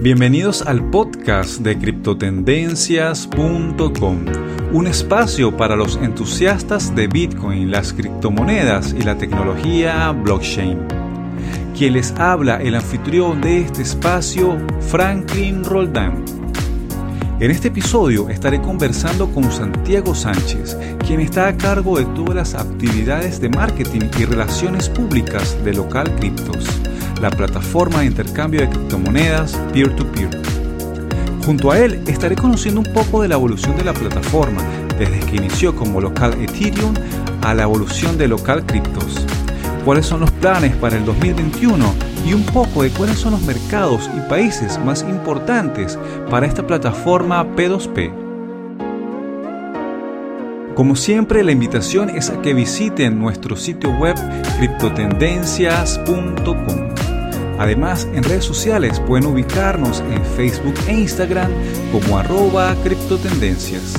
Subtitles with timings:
[0.00, 4.24] Bienvenidos al podcast de criptotendencias.com,
[4.72, 10.78] un espacio para los entusiastas de Bitcoin, las criptomonedas y la tecnología blockchain.
[11.76, 16.24] Quien les habla el anfitrión de este espacio, Franklin Roldán.
[17.40, 22.54] En este episodio estaré conversando con Santiago Sánchez, quien está a cargo de todas las
[22.54, 26.68] actividades de marketing y relaciones públicas de Local Criptos
[27.20, 30.30] la plataforma de intercambio de criptomonedas peer-to-peer.
[31.44, 34.62] Junto a él estaré conociendo un poco de la evolución de la plataforma,
[34.98, 36.94] desde que inició como local Ethereum
[37.42, 39.24] a la evolución de local criptos.
[39.84, 41.94] Cuáles son los planes para el 2021
[42.26, 45.98] y un poco de cuáles son los mercados y países más importantes
[46.28, 48.12] para esta plataforma P2P.
[50.74, 54.14] Como siempre, la invitación es a que visiten nuestro sitio web
[54.58, 56.97] criptotendencias.com.
[57.58, 61.50] Además, en redes sociales pueden ubicarnos en Facebook e Instagram
[61.90, 63.94] como arroba criptotendencias.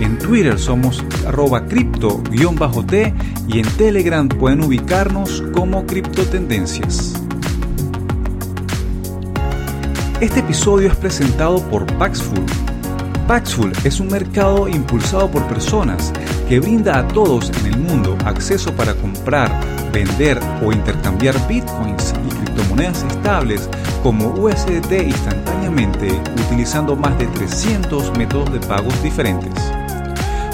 [0.00, 3.14] En Twitter somos arroba cripto-t
[3.46, 7.14] y en Telegram pueden ubicarnos como criptotendencias.
[10.20, 12.44] Este episodio es presentado por Paxful.
[13.26, 16.12] Paxful es un mercado impulsado por personas
[16.48, 19.52] que brinda a todos en el mundo acceso para comprar,
[19.92, 22.14] vender o intercambiar bitcoins
[22.68, 23.68] monedas estables
[24.02, 26.08] como USDT instantáneamente
[26.46, 29.52] utilizando más de 300 métodos de pagos diferentes.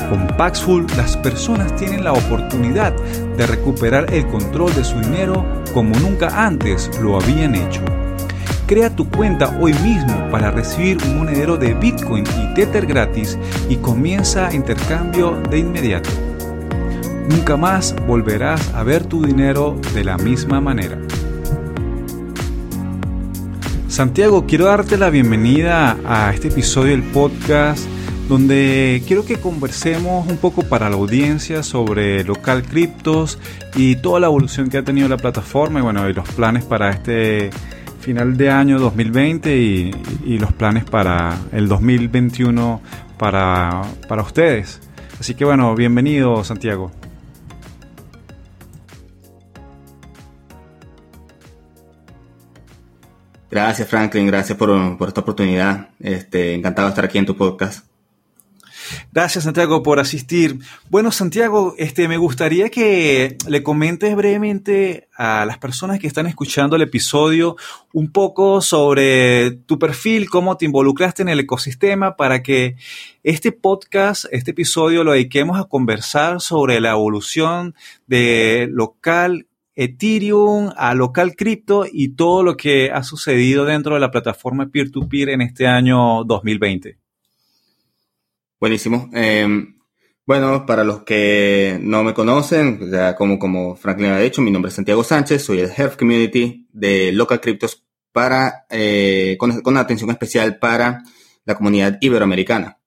[0.08, 2.92] Con Paxful las personas tienen la oportunidad
[3.36, 7.80] de recuperar el control de su dinero como nunca antes lo habían hecho.
[8.66, 13.76] Crea tu cuenta hoy mismo para recibir un monedero de Bitcoin y Tether gratis y
[13.76, 16.10] comienza intercambio de inmediato.
[17.28, 21.03] Nunca más volverás a ver tu dinero de la misma manera.
[23.94, 27.86] Santiago, quiero darte la bienvenida a este episodio del podcast
[28.28, 33.38] donde quiero que conversemos un poco para la audiencia sobre local criptos
[33.76, 36.90] y toda la evolución que ha tenido la plataforma y bueno, y los planes para
[36.90, 37.50] este
[38.00, 39.92] final de año 2020 y,
[40.26, 42.82] y los planes para el 2021
[43.16, 44.80] para, para ustedes.
[45.20, 46.90] Así que bueno, bienvenido Santiago.
[53.54, 54.26] Gracias, Franklin.
[54.26, 55.90] Gracias por, esta oportunidad.
[56.00, 57.86] Este, encantado de estar aquí en tu podcast.
[59.12, 60.58] Gracias, Santiago, por asistir.
[60.90, 66.74] Bueno, Santiago, este, me gustaría que le comentes brevemente a las personas que están escuchando
[66.74, 67.54] el episodio
[67.92, 72.74] un poco sobre tu perfil, cómo te involucraste en el ecosistema para que
[73.22, 77.76] este podcast, este episodio lo dediquemos a conversar sobre la evolución
[78.08, 79.46] de local
[79.76, 85.30] Ethereum, a local cripto y todo lo que ha sucedido dentro de la plataforma peer-to-peer
[85.30, 86.98] en este año 2020.
[88.60, 89.10] Buenísimo.
[89.12, 89.76] Em,
[90.26, 94.70] bueno, para los que no me conocen, ya como, como Franklin ha dicho, mi nombre
[94.70, 100.58] es Santiago Sánchez, soy el Health Community de Local Cryptos para, eh, con, atención especial
[100.58, 101.02] para
[101.44, 102.78] la comunidad iberoamericana.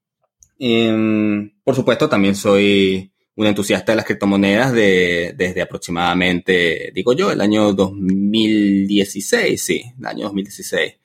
[0.57, 7.31] Em, por supuesto, también soy un entusiasta de las criptomonedas de, desde aproximadamente, digo yo,
[7.31, 10.95] el año 2016, sí, el año 2016,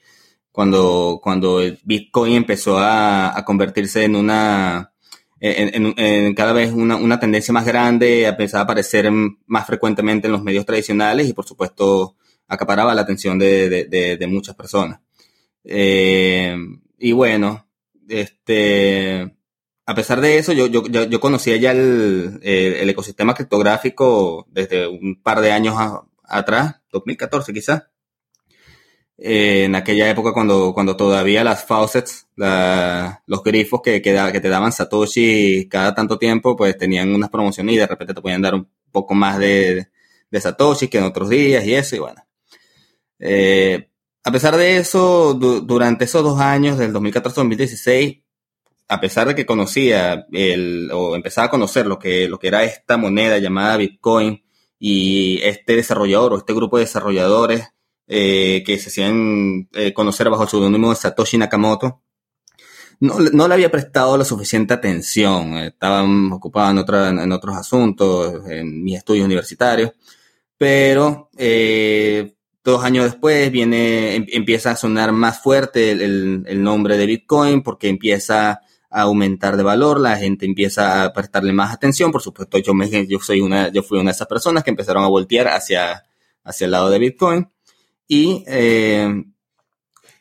[0.50, 4.94] cuando, cuando el Bitcoin empezó a, convertirse en una,
[5.40, 9.10] en, cada vez una, tendencia más grande, empezó a aparecer
[9.46, 12.16] más frecuentemente en los medios tradicionales y por supuesto
[12.48, 15.00] acaparaba la atención de, muchas personas.
[15.64, 16.56] Eh,
[16.98, 17.66] y bueno,
[18.08, 19.36] este,
[19.84, 25.20] a pesar de eso, yo, yo, yo conocía ya el, el, ecosistema criptográfico desde un
[25.22, 25.74] par de años
[26.24, 27.82] atrás, 2014 quizás.
[29.18, 34.48] Eh, en aquella época cuando, cuando todavía las faucets, los grifos que, que, que, te
[34.48, 38.54] daban Satoshi cada tanto tiempo, pues tenían unas promociones y de repente te podían dar
[38.54, 39.88] un poco más de,
[40.30, 42.24] de Satoshi que en otros días y eso, y bueno.
[43.18, 43.88] Eh,
[44.24, 48.22] a pesar de eso, durante esos dos años, del 2014-2016,
[48.92, 52.62] a pesar de que conocía el, o empezaba a conocer lo que, lo que era
[52.62, 54.44] esta moneda llamada Bitcoin
[54.78, 57.68] y este desarrollador o este grupo de desarrolladores
[58.06, 62.02] eh, que se hacían eh, conocer bajo el seudónimo de Satoshi Nakamoto,
[63.00, 65.56] no, no, le había prestado la suficiente atención.
[65.56, 69.92] Estaba ocupado en, otra, en otros asuntos, en mis estudios universitarios,
[70.58, 77.06] pero eh, dos años después viene, em, empieza a sonar más fuerte el nombre de
[77.06, 78.60] Bitcoin porque empieza
[79.00, 83.18] aumentar de valor, la gente empieza a prestarle más atención, por supuesto yo, me, yo,
[83.20, 86.04] soy una, yo fui una de esas personas que empezaron a voltear hacia,
[86.44, 87.48] hacia el lado de Bitcoin
[88.06, 89.24] y eh,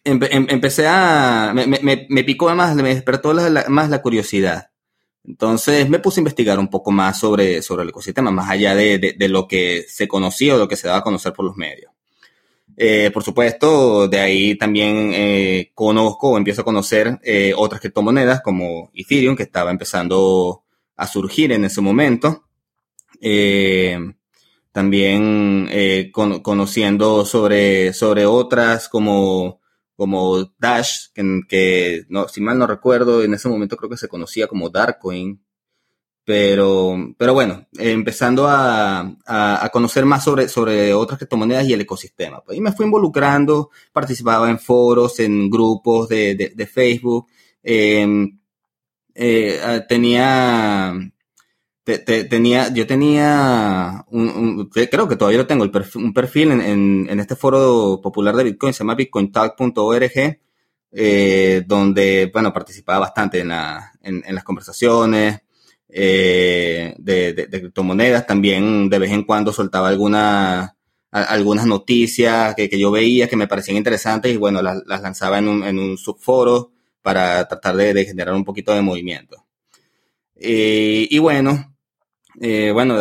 [0.03, 3.33] empecé a, me, picó más, me despertó
[3.67, 4.71] más la curiosidad.
[5.23, 9.15] Entonces me puse a investigar un poco más sobre, sobre el ecosistema, más allá de,
[9.29, 11.91] lo que se conocía o lo que se daba a conocer por los medios.
[12.77, 18.41] Eh, por supuesto, de ahí también eh, conozco o empiezo a conocer eh, otras criptomonedas
[18.41, 20.63] como Ethereum, que estaba empezando
[20.95, 22.45] a surgir en ese momento.
[24.71, 25.69] también
[26.41, 29.61] conociendo sobre, sobre otras como
[30.01, 34.47] como Dash, que, no, si mal no recuerdo, en ese momento creo que se conocía
[34.47, 35.39] como Darkcoin.
[36.23, 42.41] Pero, pero bueno, empezando a, a, conocer más sobre, sobre otras criptomonedas y el ecosistema.
[42.41, 47.27] Pues, y me fui involucrando, participaba en foros, en grupos de, de, Facebook.
[47.63, 48.39] Em,
[49.15, 50.93] eh, tenía
[51.83, 55.63] tenía, yo tenía un, creo que todavía lo tengo,
[55.95, 60.39] un perfil en, en, este foro popular de Bitcoin, se llama bitcointalk.org,
[60.93, 65.41] eh, donde, bueno, participaba bastante en, la, en, las conversaciones
[65.91, 68.25] eh, de, de, criptomonedas.
[68.25, 70.77] También de vez en cuando soltaba alguna,
[71.11, 75.39] algunas noticias que, que, yo veía que me parecían interesantes y, bueno, las, las lanzaba
[75.39, 76.71] en un, en un subforo
[77.01, 79.45] para tratar de, generar un poquito de movimiento.
[80.35, 81.75] Eh, y bueno,
[82.39, 82.95] eh, bueno,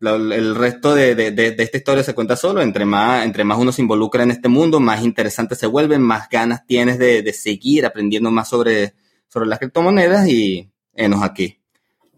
[0.00, 2.60] el resto de, esta historia se cuenta solo.
[2.62, 6.28] Entre más, entre más uno se involucra en este mundo, más interesante se vuelve, más
[6.28, 8.94] ganas tienes de, seguir aprendiendo más sobre,
[9.28, 11.57] sobre las criptomonedas y enos aquí,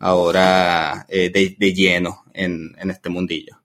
[0.01, 3.63] ahora eh, de, lleno en, este mundillo.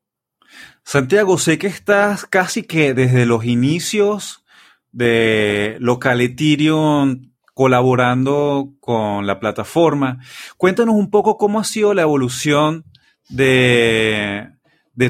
[0.83, 4.45] Santiago, sé que estás casi que desde los inicios
[4.91, 10.19] de Local Ethereum colaborando con la plataforma.
[10.57, 12.83] Cuéntanos un poco cómo ha sido la evolución
[13.29, 14.49] de,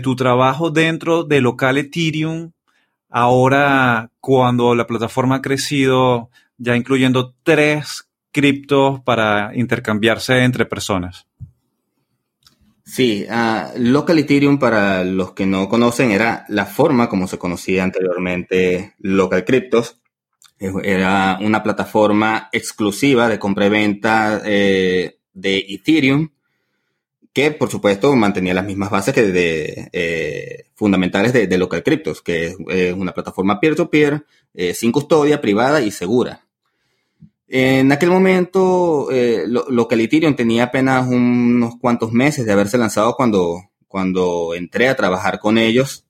[0.03, 2.51] tu trabajo dentro de local Ethereum,
[3.09, 11.25] ahora cuando la plataforma ha crecido, ya incluyendo tres criptos para intercambiarse entre personas.
[12.83, 17.85] Sí, uh, Local Ethereum, para los que no conocen, era la forma como se conocía
[17.85, 20.01] anteriormente Local Cryptos.
[20.59, 26.29] Era una plataforma exclusiva de compra y venta eh, de Ethereum,
[27.31, 32.55] que por supuesto mantenía las mismas bases que de, eh, fundamentales de, Local Cryptos, que
[32.67, 36.44] es una plataforma peer-to-peer, eh, sin custodia, privada y segura.
[37.47, 39.07] En aquel momento,
[39.69, 45.39] Local Ethereum tenía apenas unos cuantos meses de haberse lanzado cuando, cuando entré a trabajar
[45.39, 46.05] con ellos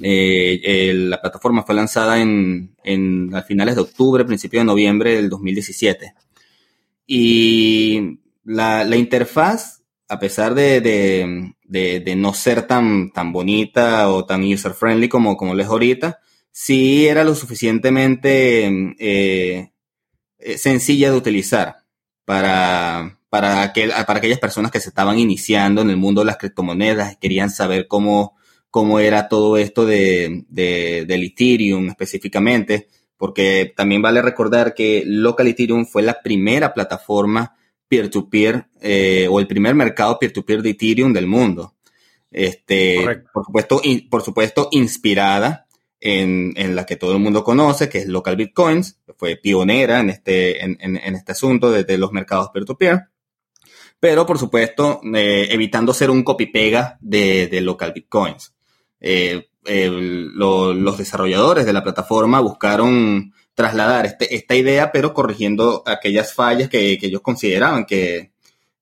[0.00, 5.28] eh, la plataforma fue lanzada en, en, a finales de octubre, principio de noviembre del
[5.28, 6.14] 2017.
[7.06, 14.24] Y la, la interfaz, a pesar de, de, de, no ser tan, tan bonita o
[14.24, 16.20] tan user-friendly como, como lo es ahorita,
[16.50, 19.71] sí era lo suficientemente eh, eh,
[20.56, 21.76] sencilla de utilizar
[22.24, 26.36] para, para, aquel, para aquellas personas que se estaban iniciando en el mundo de las
[26.36, 28.36] criptomonedas, querían saber cómo
[28.72, 35.46] cómo era todo esto de, de, del Ethereum específicamente, porque también vale recordar que Local
[35.46, 37.54] Ethereum fue la primera plataforma
[37.86, 41.74] peer-to-peer eh, o el primer mercado peer-to-peer de Ethereum del mundo.
[42.30, 45.66] Este, por supuesto, por supuesto, inspirada
[46.02, 50.10] en, en, la que todo el mundo conoce, que es Local Bitcoins, fue pionera en
[50.10, 53.08] este, en, en, este asunto de, los mercados peer-to-peer.
[54.00, 58.52] pero por supuesto, eh, evitando ser un copy-pega de, de, Local Bitcoins.
[59.00, 66.68] Eh, los desarrolladores de la plataforma buscaron trasladar este, esta idea, pero corrigiendo aquellas fallas
[66.68, 68.32] que, ellos consideraban que,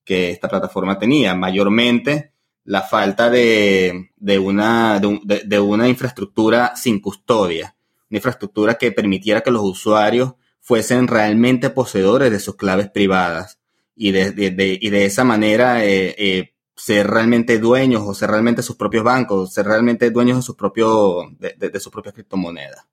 [0.07, 1.37] esta plataforma tenía.
[1.37, 2.30] Mayormente
[2.65, 7.75] la falta de, una, de, una infraestructura sin custodia,
[8.11, 13.59] una infraestructura que permitiera que los usuarios fuesen realmente poseedores de sus claves privadas
[13.97, 18.77] y de, y de esa manera eh, eh, ser realmente dueños o ser realmente sus
[18.77, 22.87] propios bancos, ser realmente dueños de sus propios, de, propias criptomonedas.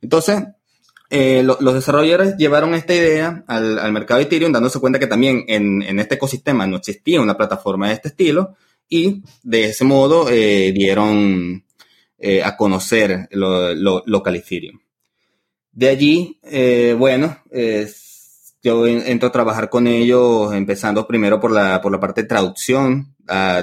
[0.00, 0.44] Entonces,
[1.10, 5.98] eh, los desarrolladores llevaron esta idea al, mercado de Ethereum, dándose cuenta que también en,
[5.98, 8.56] este ecosistema no existía una plataforma de este estilo
[8.88, 11.64] y de ese modo eh, dieron
[12.18, 13.74] eh, a conocer lo,
[14.06, 14.78] local Ethereum.
[15.72, 16.40] De allí,
[16.96, 17.38] bueno,
[18.62, 23.14] yo entro a trabajar con ellos, empezando primero por la, por la parte de traducción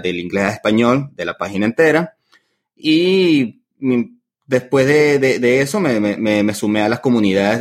[0.03, 2.15] del inglés a español de la página entera.
[2.75, 3.63] Y
[4.45, 7.59] después de, eso me, sumé a las comunidades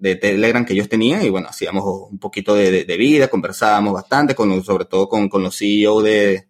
[0.00, 4.62] de, Telegram que ellos tenían y bueno, hacíamos un poquito de, vida, conversábamos bastante, con,
[4.64, 6.48] sobre todo con, los CEO de,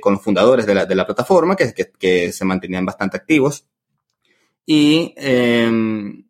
[0.00, 3.66] con los fundadores de la, plataforma que, que, se mantenían bastante activos.
[4.66, 6.24] Y em,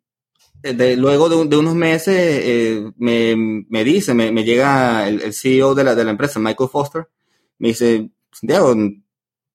[0.97, 6.11] luego de, unos meses eh, me, dice, me, llega el, CEO de la, de la
[6.11, 7.09] empresa, Michael Foster,
[7.57, 8.75] me dice, Santiago,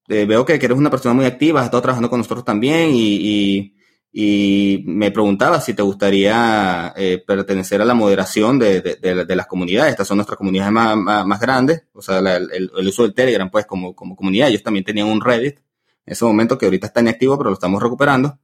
[0.08, 3.73] eh, veo que, eres una persona muy activa, has estado trabajando con nosotros también y,
[4.16, 9.90] me preguntaba si te gustaría eh, pertenecer a la moderación de, las comunidades.
[9.90, 14.14] Estas son nuestras comunidades más, grandes, o sea, el, uso del Telegram, pues, como, como
[14.14, 14.48] comunidad.
[14.48, 15.58] Ellos también tenían un Reddit
[16.06, 18.38] en ese momento que ahorita está inactivo, pero lo estamos recuperando.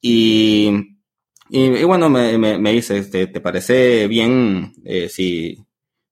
[0.00, 0.96] Y,
[1.48, 5.64] y, bueno, me, me, dice, este, ¿te parece bien eh, si,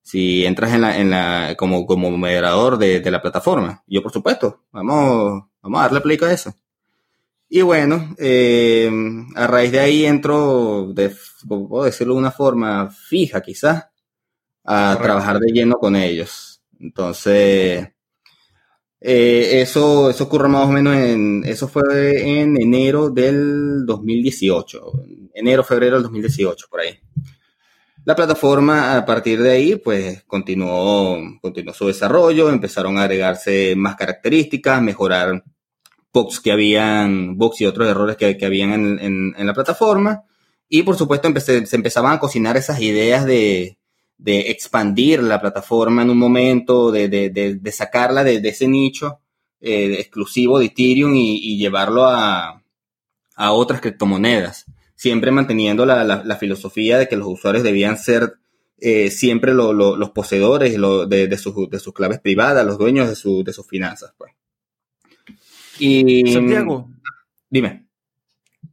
[0.02, 3.82] si entras en la, en la, como, como moderador de, de la plataforma.
[3.88, 6.54] Yo, por supuesto, vamos, vamos a darle play a eso.
[7.48, 8.90] Y bueno, eh,
[9.36, 11.14] a raíz de ahí entro, de,
[11.46, 13.86] puedo decirlo de una forma fija quizás,
[14.64, 16.60] a trabajar de lleno con ellos.
[16.80, 17.88] Entonces,
[19.00, 25.62] eh, eso, eso ocurre más o menos en, eso fue en enero del 2018, enero,
[25.62, 26.98] febrero del 2018, por ahí.
[28.04, 33.96] La plataforma a partir de ahí pues continuó, continuó su desarrollo, empezaron a agregarse más
[33.96, 35.42] características, mejorar
[36.16, 40.24] bugs que habían, bugs y otros errores que, habían en, la plataforma.
[40.66, 43.76] Y por supuesto se empezaban a cocinar esas ideas de,
[44.24, 49.20] expandir la plataforma en un momento, de, sacarla de, ese nicho
[49.60, 52.62] eh, exclusivo de Ethereum y, llevarlo a,
[53.36, 58.38] otras criptomonedas siempre manteniendo la, filosofía de que los usuarios debían ser
[58.78, 64.14] eh, siempre los poseedores de, sus, claves privadas, los dueños de sus finanzas.
[64.16, 64.32] Pues.
[65.78, 66.90] Y, Santiago,
[67.50, 67.86] dime.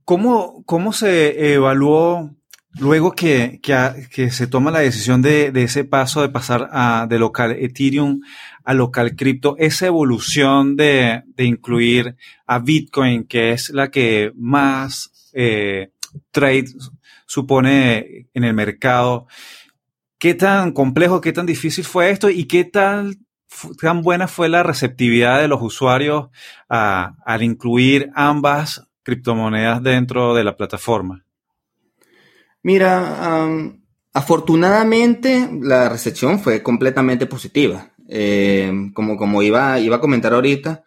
[0.05, 2.35] ¿Cómo, cómo se evaluó
[2.73, 7.07] luego que, que, que, se toma la decisión de, de ese paso de pasar a,
[7.07, 8.21] de local Ethereum
[8.63, 15.31] a local cripto, esa evolución de, de incluir a Bitcoin, que es la que más
[15.33, 15.91] eh,
[16.31, 16.65] trade
[17.25, 19.27] supone en el mercado.
[20.17, 23.25] ¿Qué tan complejo, qué tan difícil fue esto y qué tan,
[23.79, 26.29] tan buena fue la receptividad de los usuarios
[26.67, 31.25] al incluir ambas criptomonedas dentro de la plataforma?
[32.61, 33.47] Mira,
[34.13, 37.89] afortunadamente la recepción fue completamente positiva.
[38.07, 40.83] Eh, como, como iba, iba a comentar ahorita,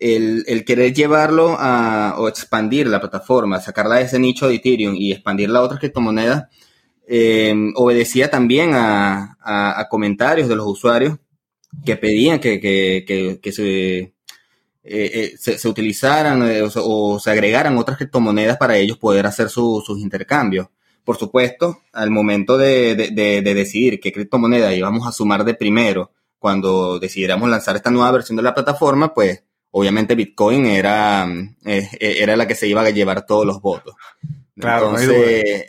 [0.00, 5.12] el, querer llevarlo a, o expandir la plataforma, sacarla de ese nicho de Ethereum y
[5.12, 6.44] expandirla a otras criptomonedas,
[7.06, 9.36] eh, obedecía también a,
[9.90, 11.18] comentarios de los usuarios
[11.84, 14.12] que pedían que, se, eh,
[14.84, 16.42] eh, se, utilizaran
[16.76, 20.68] o, se agregaran otras criptomonedas para ellos poder hacer sus intercambios.
[21.04, 26.98] Por supuesto, al momento de, de, decidir qué criptomoneda íbamos a sumar de primero, cuando
[26.98, 31.28] decidiéramos lanzar esta nueva versión de la plataforma, pues obviamente Bitcoin era,
[31.64, 33.94] eh, eh, era la que se iba a llevar todos los votos.
[34.58, 35.68] Claro, Entonces, eh,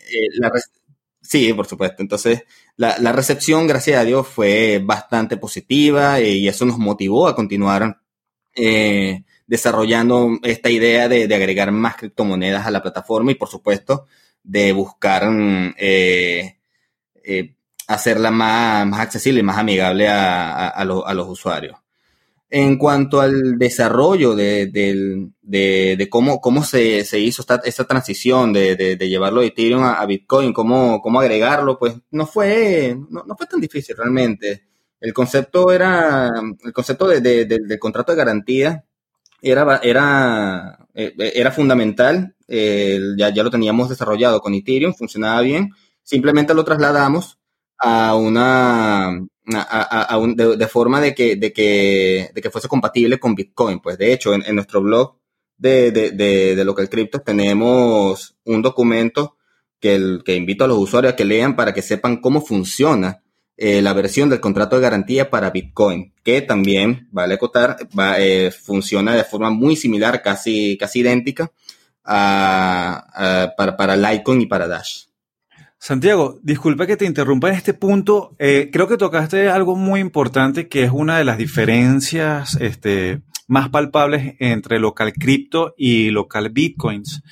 [1.21, 2.01] sí, por supuesto.
[2.01, 2.43] Entonces,
[2.77, 7.99] la, recepción, gracias a Dios, fue bastante positiva y eso nos motivó a continuar
[9.47, 14.07] desarrollando esta idea de, agregar más criptomonedas a la plataforma y, por supuesto,
[14.43, 15.23] de buscar
[17.87, 21.80] hacerla más, más accesible y más amigable a los usuarios.
[22.53, 28.75] En cuanto al desarrollo de, de, cómo, cómo se, se hizo esta, esta transición de,
[28.75, 33.61] de, llevarlo de Ethereum a, Bitcoin, cómo, cómo agregarlo, pues no fue, no, fue tan
[33.61, 34.65] difícil realmente.
[34.99, 36.29] El concepto era,
[36.65, 38.83] el concepto de, del contrato de garantía
[39.41, 42.35] era, era, eh, era fundamental.
[42.49, 45.69] ya, ya lo teníamos desarrollado con Ethereum, funcionaba bien.
[46.03, 47.39] Simplemente lo trasladamos
[47.77, 53.79] a una, de, forma de que, de, que, de que fuese compatible con Bitcoin.
[53.79, 55.15] Pues de hecho, en, nuestro blog
[55.57, 59.37] de, de, de, Local Crypto tenemos un documento
[59.79, 63.21] que, el, que invito a los usuarios a que lean para que sepan cómo funciona
[63.57, 68.49] eh, la versión del contrato de garantía para Bitcoin, que también, vale acotar, va, eh,
[68.51, 71.51] funciona de forma muy similar, casi, casi idéntica
[72.03, 75.10] a, para, para Litecoin y para Dash.
[75.83, 78.35] Santiago, disculpa que te interrumpa en este punto.
[78.37, 83.69] Eh, creo que tocaste algo muy importante que es una de las diferencias este, más
[83.69, 87.23] palpables entre local cripto y local bitcoins.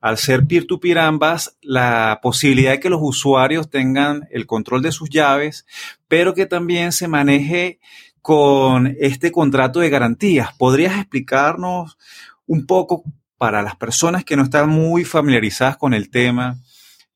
[0.00, 5.10] Al ser peer-to-peer ambas, la posibilidad de que los usuarios tengan el control de sus
[5.10, 5.66] llaves,
[6.06, 7.80] pero que también se maneje
[8.22, 10.50] con este contrato de garantías.
[10.56, 11.98] ¿Podrías explicarnos
[12.46, 13.02] un poco
[13.36, 16.60] para las personas que no están muy familiarizadas con el tema?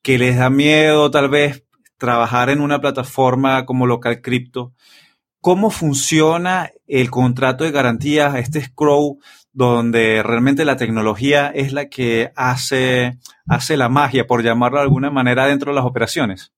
[0.03, 1.65] Que les da miedo tal vez
[1.99, 4.73] trabajar en una plataforma como local cripto,
[5.41, 9.19] ¿cómo funciona el contrato de garantías, este scroll,
[9.53, 15.11] donde realmente la tecnología es la que hace, hace la magia, por llamarlo de alguna
[15.11, 16.53] manera, dentro de las operaciones?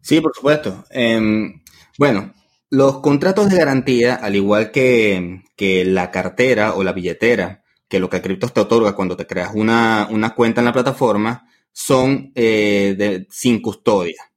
[0.00, 0.84] Sí, por supuesto.
[0.90, 1.62] Em,
[1.98, 2.32] bueno,
[2.70, 8.20] los contratos de garantía, al igual que, la cartera o la billetera, que lo que
[8.20, 11.46] te otorga cuando te creas una, cuenta en la plataforma,
[11.78, 14.32] son eh, de, sin custodia.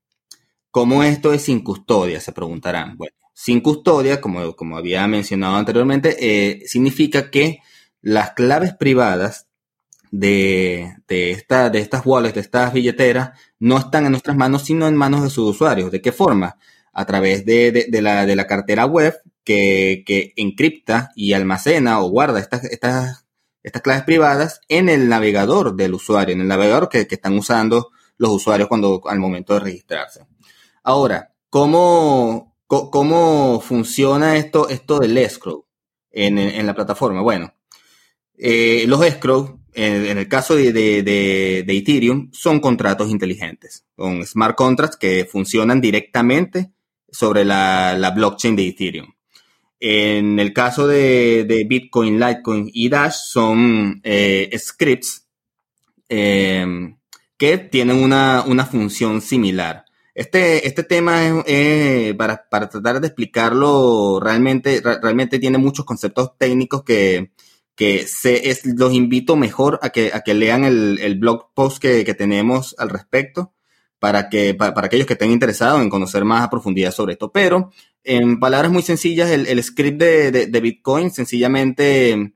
[0.72, 2.20] ¿Cómo esto es sin custodia?
[2.20, 2.98] Se preguntarán.
[2.98, 7.60] Bueno, sin custodia, como, como había mencionado anteriormente, eh, significa que
[8.02, 9.48] las claves privadas
[10.12, 14.86] de, de, esta, de estas wallets, de estas billeteras, no están en nuestras manos, sino
[14.90, 15.92] en manos de sus usuarios.
[15.92, 16.58] ¿De qué forma?
[16.92, 19.16] A través de, la, de la, cartera web
[19.46, 23.29] que, que, encripta y almacena o guarda estas, estas,
[23.64, 27.92] estas, claves privadas en el navegador del usuario, en el navegador que, que están usando
[28.18, 30.26] los usuarios cuando, al momento de registrarse.
[30.84, 35.66] Ahora, ¿cómo, cómo funciona esto, esto del escrow
[36.12, 37.22] en, en la plataforma?
[37.22, 37.54] Bueno,
[38.38, 45.26] eh, los escrow en, el caso de, Ethereum, son contratos inteligentes, son smart contracts que
[45.26, 46.72] funcionan directamente
[47.10, 49.14] sobre la, blockchain de Ethereum.
[49.80, 55.28] En el caso de, Bitcoin, Litecoin y Dash, son eh, scripts
[56.10, 56.98] em,
[57.38, 59.86] que tienen una, función similar.
[60.14, 67.32] Este, este tema es, para, tratar de explicarlo, realmente, realmente tiene muchos conceptos técnicos que,
[67.80, 68.44] que se,
[68.76, 73.54] los invito mejor a que, a que lean el, blog post que, tenemos al respecto
[74.00, 77.32] para, que, para, aquellos que estén interesados en conocer más a profundidad sobre esto.
[77.32, 77.72] Pero
[78.04, 82.34] en palabras muy sencillas, el, script de, Bitcoin sencillamente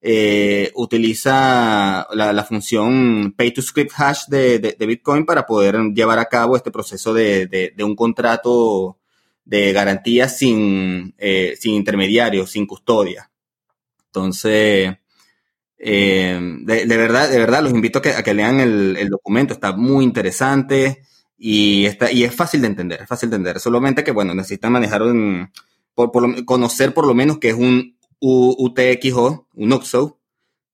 [0.00, 6.56] eh, utiliza la, función pay to script hash de, Bitcoin para poder llevar a cabo
[6.56, 8.98] este proceso de, un contrato
[9.44, 13.30] de garantía sin, eh, sin intermediarios, sin custodia.
[14.06, 14.96] Entonces,
[15.86, 19.72] eh, de, verdad, de verdad, los invito a que, a que lean el, documento, está
[19.76, 21.02] muy interesante
[21.46, 23.60] y, está, y es fácil de entender, es fácil de entender.
[23.60, 25.52] Solamente que, bueno, necesitan manejar un,
[25.94, 26.10] por,
[26.46, 30.18] conocer por lo menos que es un UTXO, un UXO,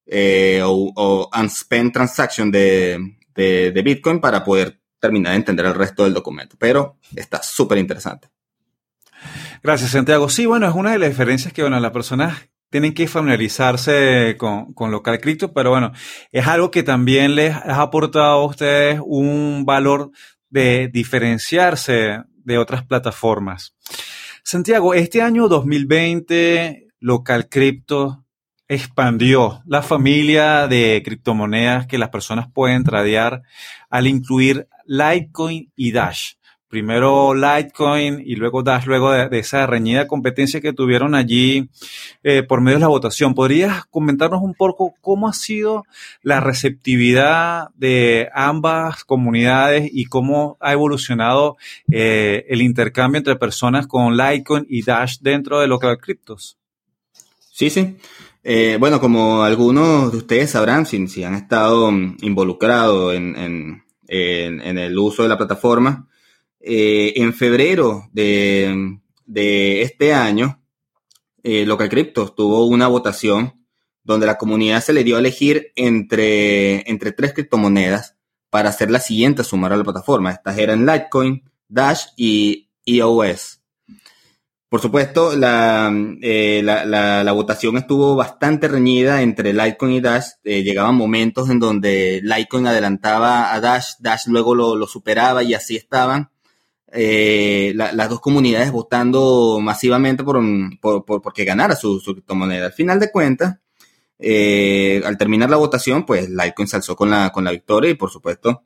[0.07, 6.15] eh, o, Unspent Transaction de, de, Bitcoin para poder terminar de entender el resto del
[6.15, 6.55] documento.
[6.57, 8.29] Pero está súper interesante.
[9.65, 10.29] Gracias, Santiago.
[10.29, 14.73] Sí, bueno, es una de las diferencias que, bueno, las personas tienen que familiarizarse con,
[14.73, 15.91] con local cripto, pero bueno,
[16.31, 20.13] es algo que también les ha aportado a ustedes un valor
[20.51, 23.75] de diferenciarse de otras plataformas.
[24.43, 28.25] Santiago, este año 2020, local cripto
[28.69, 33.43] expandió la familia de criptomonedas que las personas pueden tradear
[33.89, 36.35] al incluir Litecoin y Dash
[36.71, 41.69] primero Litecoin y luego Dash, luego de, esa reñida competencia que tuvieron allí
[42.23, 43.35] eh, por medio de la votación.
[43.35, 45.85] ¿Podrías comentarnos un poco cómo ha sido
[46.23, 51.57] la receptividad de ambas comunidades y cómo ha evolucionado
[51.91, 56.57] eh, el intercambio entre personas con Litecoin y Dash dentro de local criptos?
[57.51, 57.97] Sí, sí.
[58.45, 64.99] Eh, bueno, como algunos de ustedes sabrán, si, si han estado mm, involucrados en el
[64.99, 66.07] uso de la plataforma,
[66.63, 69.01] eh, en febrero de,
[69.83, 70.63] este año,
[71.43, 73.65] eh, Local Cryptos tuvo una votación
[74.03, 76.85] donde la comunidad se le dio a elegir entre,
[77.17, 78.17] tres criptomonedas
[78.51, 80.33] para hacer la siguiente a sumar a la plataforma.
[80.33, 83.63] Estas eran Litecoin, Dash y EOS.
[84.69, 90.27] Por supuesto, la, eh, la, votación estuvo bastante reñida entre Litecoin y Dash.
[90.45, 96.30] llegaban momentos en donde Litecoin adelantaba a Dash, Dash luego lo superaba y así estaban
[96.93, 100.41] eh, las dos comunidades votando masivamente por,
[100.81, 102.67] por, por porque ganara su, criptomoneda.
[102.67, 103.59] Al final de cuentas,
[104.19, 107.95] eh, al terminar la votación, pues Litecoin se alzó con la, con la victoria y
[107.95, 108.65] por supuesto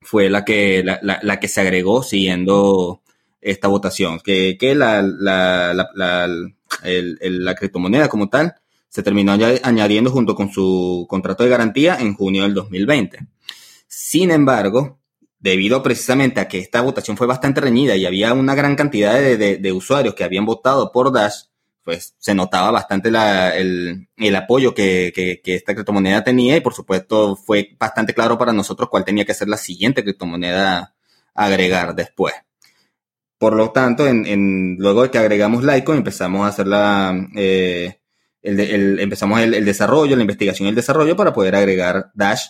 [0.00, 3.02] fue la que, la, la, que se agregó siguiendo
[3.40, 6.28] esta votación, que, que la, la,
[6.84, 8.54] el, la criptomoneda como tal
[8.88, 13.26] se terminó añadiendo junto con su contrato de garantía en junio del 2020.
[13.86, 14.98] Sin embargo,
[15.42, 19.72] debido precisamente a que esta votación fue bastante reñida y había una gran cantidad de,
[19.72, 21.46] usuarios que habían votado por Dash,
[21.82, 28.14] pues se notaba bastante el, apoyo que, esta criptomoneda tenía y por supuesto fue bastante
[28.14, 30.94] claro para nosotros cuál tenía que ser la siguiente criptomoneda
[31.34, 32.34] a agregar después.
[33.36, 37.98] Por lo tanto, en, luego de que agregamos Litecoin, empezamos a hacer la, eh,
[38.42, 42.42] empezamos el, el desarrollo, la investigación y el desarrollo para poder agregar Dash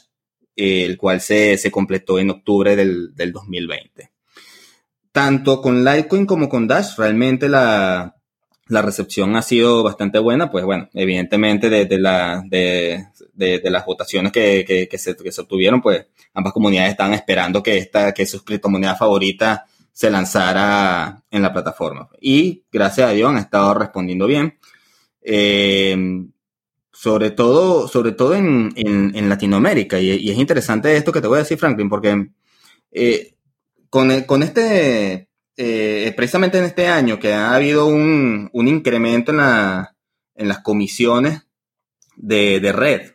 [0.57, 4.11] el cual se, completó en octubre del, 2020.
[5.13, 8.17] tanto con Litecoin como con Dash, realmente la,
[8.69, 13.07] recepción ha sido bastante buena, pues bueno, evidentemente de, la, de,
[13.65, 18.25] las votaciones que, se, que, se, obtuvieron, pues ambas comunidades estaban esperando que, esta, que
[18.25, 22.09] su criptomoneda favorita se lanzara en la plataforma.
[22.21, 24.59] Y gracias a Dios han estado respondiendo bien.
[25.21, 26.25] Eh,
[27.03, 29.99] sobre todo, sobre todo en, Latinoamérica.
[29.99, 32.29] Y, es interesante esto que te voy a decir, Franklin, porque
[32.93, 33.35] eh,
[33.91, 39.97] con, con, este, eh, precisamente en este año que ha habido un, incremento en, la,
[40.37, 41.49] en las comisiones
[42.15, 43.15] de, red.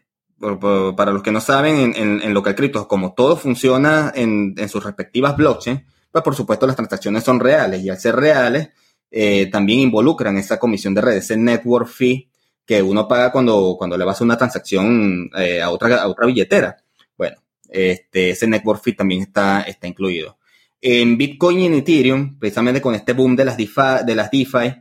[0.97, 5.37] para los que no saben, en, en, local cripto, como todo funciona en, sus respectivas
[5.37, 8.67] blockchains, pues por supuesto las transacciones son reales y al ser reales,
[9.11, 12.29] eh, también involucran esa comisión de red, ese network fee
[12.67, 16.27] que uno paga cuando, cuando le vas a una transacción eh, a, otra, a otra
[16.27, 16.77] billetera.
[17.17, 17.37] Bueno,
[17.69, 20.37] este, ese network fee también está, está incluido.
[20.81, 24.75] En Bitcoin y en Ethereum, precisamente con este boom de las DeFi, de las DeFi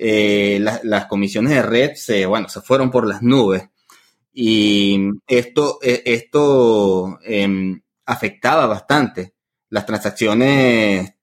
[0.00, 3.68] eh, las comisiones de red se, bueno, se fueron por las nubes.
[4.32, 9.34] Y esto, e, esto em, afectaba bastante
[9.70, 11.14] las transacciones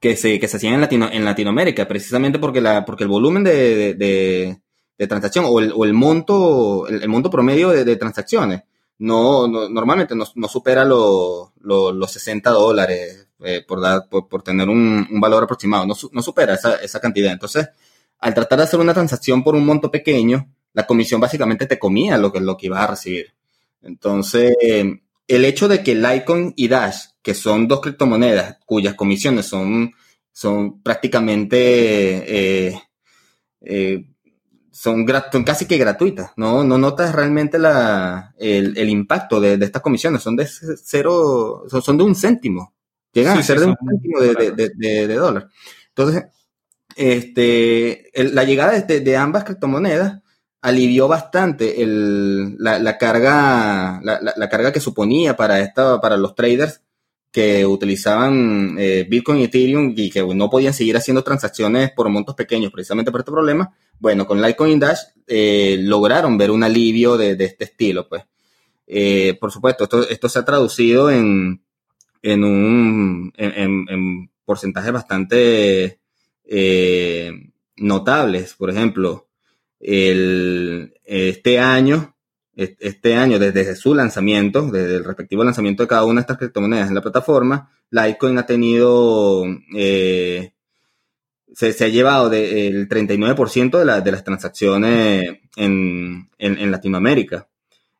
[0.00, 3.44] que se, que se hacían en, Latino, en Latinoamérica, precisamente porque, la, porque el volumen
[3.44, 4.60] de, de,
[4.96, 8.62] transacción o el, o el monto, el, monto promedio de, transacciones
[8.98, 15.86] no, normalmente no, supera los 60 dólares eh, por, dar, por, tener un, valor aproximado,
[15.86, 17.32] no, no supera esa, esa, cantidad.
[17.32, 17.68] Entonces,
[18.20, 22.16] al tratar de hacer una transacción por un monto pequeño, la comisión básicamente te comía
[22.16, 23.34] lo que, lo que ibas a recibir.
[23.82, 24.54] Entonces,
[25.28, 29.92] el hecho de que Litecoin y Dash, que son dos criptomonedas cuyas comisiones son,
[30.32, 32.82] son prácticamente eh,
[33.60, 34.04] eh,
[34.76, 35.06] son,
[35.44, 36.62] casi que gratuitas, ¿no?
[36.62, 42.14] No notas realmente la, el, impacto de, estas comisiones, son de cero, son, de un
[42.14, 42.74] céntimo,
[43.10, 45.48] llegan a ser de un céntimo de, dólar.
[45.88, 46.24] Entonces,
[46.94, 50.20] este, la llegada de, ambas criptomonedas
[50.60, 56.82] alivió bastante la, carga, la, carga que suponía para, esta, para los traders
[57.30, 62.34] que utilizaban eh, Bitcoin y Ethereum y que no podían seguir haciendo transacciones por montos
[62.34, 67.32] pequeños precisamente por este problema, bueno, con Litecoin Dash eh, lograron ver un alivio de,
[67.38, 68.24] este estilo, pues.
[68.86, 71.62] Eh, por supuesto, esto, esto se ha traducido en,
[72.22, 75.98] en un en, porcentajes bastante
[77.76, 78.54] notables.
[78.54, 79.26] Por ejemplo,
[79.80, 82.15] el, este año
[82.56, 86.88] este año, desde su lanzamiento, desde el respectivo lanzamiento de cada una de estas criptomonedas
[86.88, 89.44] en la plataforma, Litecoin ha tenido,
[89.76, 90.52] eh,
[91.54, 96.30] se, ha llevado el 39% de, de, las transacciones en,
[96.70, 97.46] Latinoamérica.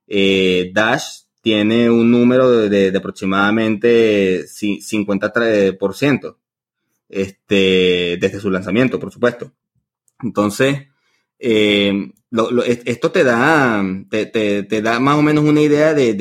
[0.06, 6.36] Eh, Dash tiene un número de, de aproximadamente 50%
[7.08, 9.52] este, desde su lanzamiento, por supuesto.
[10.22, 10.88] Entonces,
[11.38, 16.14] eh, esto te da, te, da más o menos una idea de,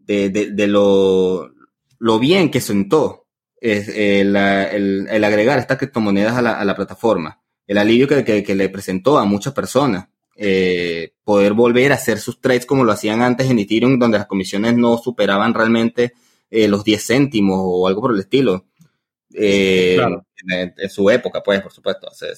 [0.00, 1.50] de, lo,
[1.98, 3.26] lo, bien que sentó
[3.60, 9.18] el, el, agregar estas criptomonedas a la, a la plataforma, el alivio que, le presentó
[9.18, 10.08] a muchas personas.
[10.36, 14.26] Eh, poder volver a hacer sus trades como lo hacían antes en Ethereum, donde las
[14.26, 16.12] comisiones no superaban realmente
[16.50, 18.66] eh, los 10 céntimos o algo por el estilo.
[19.30, 22.32] en, su época, pues, por supuesto, hace,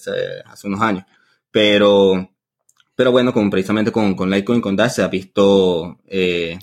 [0.45, 1.05] hace unos años.
[1.51, 2.36] Pero,
[2.97, 6.59] pero bueno, como precisamente con, con Litecoin y con Dash se ha visto, eh,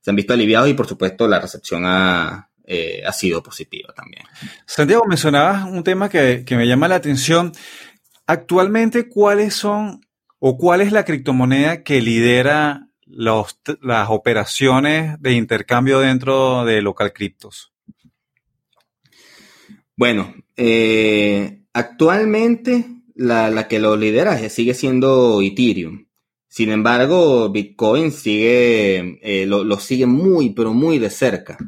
[0.00, 4.24] se han visto aliviados y por supuesto la recepción ha, eh, ha sido positiva también.
[4.66, 7.52] Santiago, mencionabas un tema que, que me llama la atención.
[8.26, 10.00] Actualmente, ¿cuáles son
[10.38, 17.12] o cuál es la criptomoneda que lidera los, las operaciones de intercambio dentro de local
[17.12, 17.72] criptos?
[19.96, 26.06] Bueno, eh, actualmente la, que lo lidera sigue siendo Ethereum.
[26.48, 31.58] Sin embargo, Bitcoin sigue, eh, lo, sigue muy, pero muy de cerca.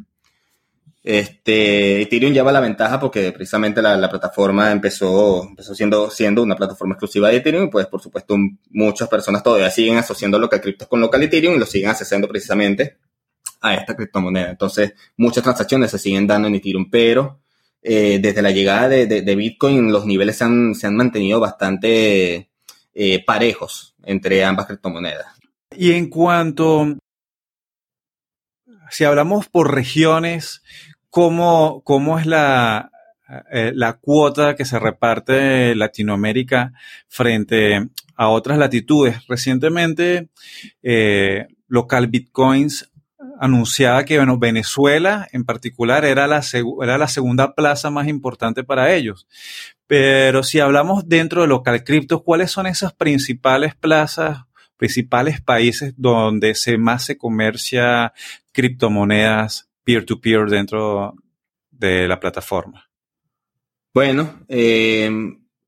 [1.02, 6.94] Este, Ethereum lleva la ventaja porque precisamente la, plataforma empezó, empezó siendo, siendo una plataforma
[6.94, 8.36] exclusiva de Ethereum y pues por supuesto
[8.70, 12.98] muchas personas todavía siguen asociando local criptos con local Ethereum y lo siguen accesando precisamente
[13.60, 14.50] a esta criptomoneda.
[14.50, 17.40] Entonces muchas transacciones se siguen dando en Ethereum, pero
[17.82, 22.50] eh, desde la llegada de, Bitcoin los niveles se han, mantenido bastante
[22.94, 25.26] eh, parejos entre ambas criptomonedas.
[25.76, 26.96] Y en cuanto,
[28.90, 30.62] si hablamos por regiones,
[31.10, 31.82] ¿cómo,
[32.18, 32.90] es la,
[33.52, 36.72] eh, la cuota que se reparte Latinoamérica
[37.08, 39.26] frente a otras latitudes?
[39.28, 40.30] Recientemente,
[41.68, 42.90] Local Bitcoins
[43.40, 46.42] anunciaba que bueno, Venezuela en particular era la,
[46.82, 49.26] era la segunda plaza más importante para ellos.
[49.86, 54.40] Pero si hablamos dentro de local cripto, ¿cuáles son esas principales plazas,
[54.76, 58.12] principales países donde se más se comercia
[58.52, 61.14] criptomonedas peer-to-peer dentro
[61.70, 62.90] de la plataforma?
[63.94, 65.10] Bueno, eh,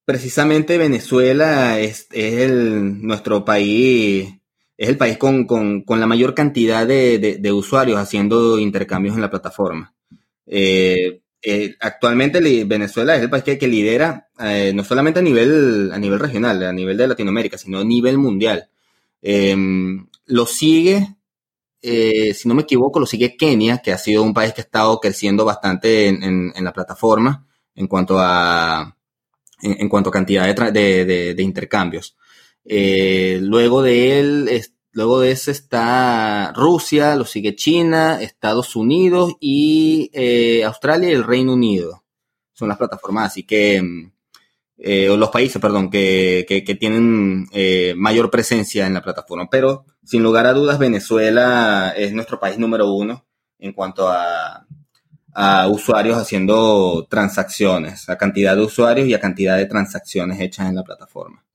[0.05, 4.35] precisamente Venezuela es, el, nuestro país
[4.79, 9.93] es el país con, la mayor cantidad de, usuarios haciendo intercambios en la plataforma.
[10.47, 15.99] Eh, eh, actualmente Venezuela es el país que, lidera eh, no solamente a nivel, a
[15.99, 18.69] nivel regional, a nivel de Latinoamérica, sino a nivel mundial.
[19.21, 21.17] Em, lo sigue,
[21.83, 25.01] si no me equivoco, lo sigue Kenia, que ha sido un país que ha estado
[25.01, 28.97] creciendo bastante en, la plataforma en cuanto a,
[29.61, 32.17] en, cuanto a cantidad de intercambios.
[32.71, 40.11] Eh, luego de él, luego de ese está Rusia, lo sigue China, Estados Unidos y
[40.13, 42.05] eh, Australia y el Reino Unido.
[42.53, 44.11] Son las plataformas, así que,
[44.77, 47.47] eh, los países, perdón, que, tienen
[47.97, 49.49] mayor presencia en la plataforma.
[49.51, 53.25] Pero, sin lugar a dudas, Venezuela es nuestro país número uno
[53.59, 54.67] en cuanto a,
[55.33, 60.75] a usuarios haciendo transacciones, a cantidad de usuarios y a cantidad de transacciones hechas en
[60.75, 61.48] la plataforma.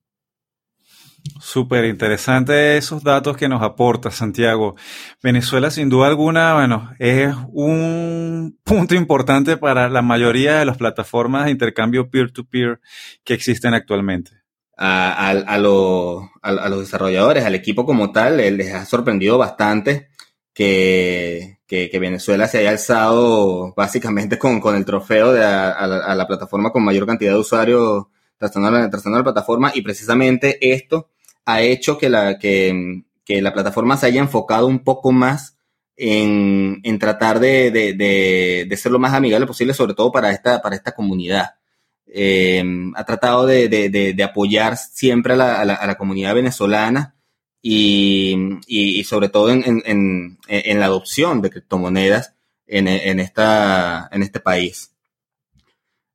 [1.39, 4.75] Súper interesante esos datos que nos aporta Santiago.
[5.21, 11.45] Venezuela, sin duda alguna, bueno, es un punto importante para la mayoría de las plataformas
[11.45, 12.81] de intercambio peer-to-peer
[13.23, 14.31] que existen actualmente.
[14.75, 20.09] A, los desarrolladores, al equipo como tal, les ha sorprendido bastante
[20.53, 27.05] que, Venezuela se haya alzado básicamente con, el trofeo de a, la, plataforma con mayor
[27.07, 28.07] cantidad de usuarios
[28.37, 31.12] trazando la, la plataforma y precisamente esto
[31.45, 35.57] ha hecho que la, que, la plataforma se haya enfocado un poco más
[35.95, 41.55] en, tratar de, ser lo más amigable posible, sobre todo para esta, para esta comunidad.
[42.07, 42.63] Eh,
[42.95, 47.15] ha tratado de, apoyar siempre a la, comunidad venezolana
[47.61, 52.33] y, sobre todo en, la adopción de criptomonedas
[52.67, 52.87] en,
[53.19, 54.92] esta, en este país.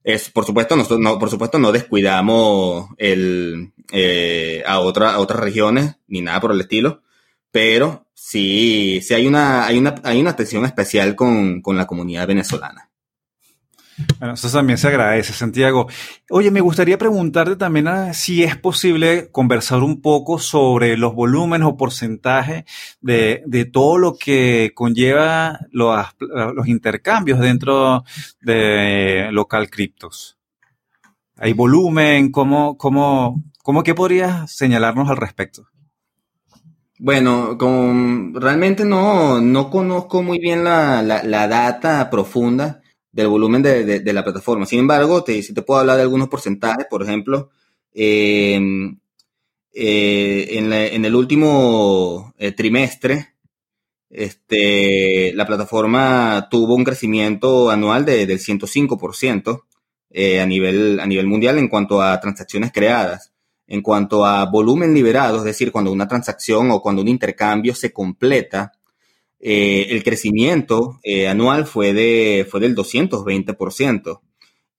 [0.02, 5.40] Es, por supuesto, nosotros no, por supuesto, no descuidamos el, eh, a, otra, a otras
[5.40, 7.02] regiones ni nada por el estilo,
[7.50, 12.26] pero sí, sí hay una, hay una, hay una atención especial con, con la comunidad
[12.26, 12.87] venezolana.
[14.18, 15.88] Bueno, eso también se agradece, Santiago.
[16.30, 21.66] Oye, me gustaría preguntarte también ah, si es posible conversar un poco sobre los volúmenes
[21.66, 22.64] o porcentaje
[23.00, 28.04] de, de todo lo que conlleva los, los intercambios dentro
[28.40, 30.38] de local criptos.
[31.36, 32.30] ¿Hay volumen?
[32.30, 35.66] ¿Cómo, cómo, cómo qué podrías señalarnos al respecto?
[37.00, 43.62] Bueno, con, realmente no, no conozco muy bien la, la, la data profunda del volumen
[43.62, 44.66] de, la plataforma.
[44.66, 47.50] Sin embargo, te, si te puedo hablar de algunos porcentajes, por ejemplo,
[47.94, 48.98] em,
[49.74, 53.34] eh, en, el último eh, trimestre,
[54.10, 59.64] este, la plataforma tuvo un crecimiento anual de, del 105%
[60.10, 63.32] eh, a, nivel, a nivel mundial en cuanto a transacciones creadas.
[63.66, 67.92] En cuanto a volumen liberado, es decir, cuando una transacción o cuando un intercambio se
[67.92, 68.72] completa,
[69.40, 74.20] eh, el crecimiento eh, anual fue, de, fue del 220%.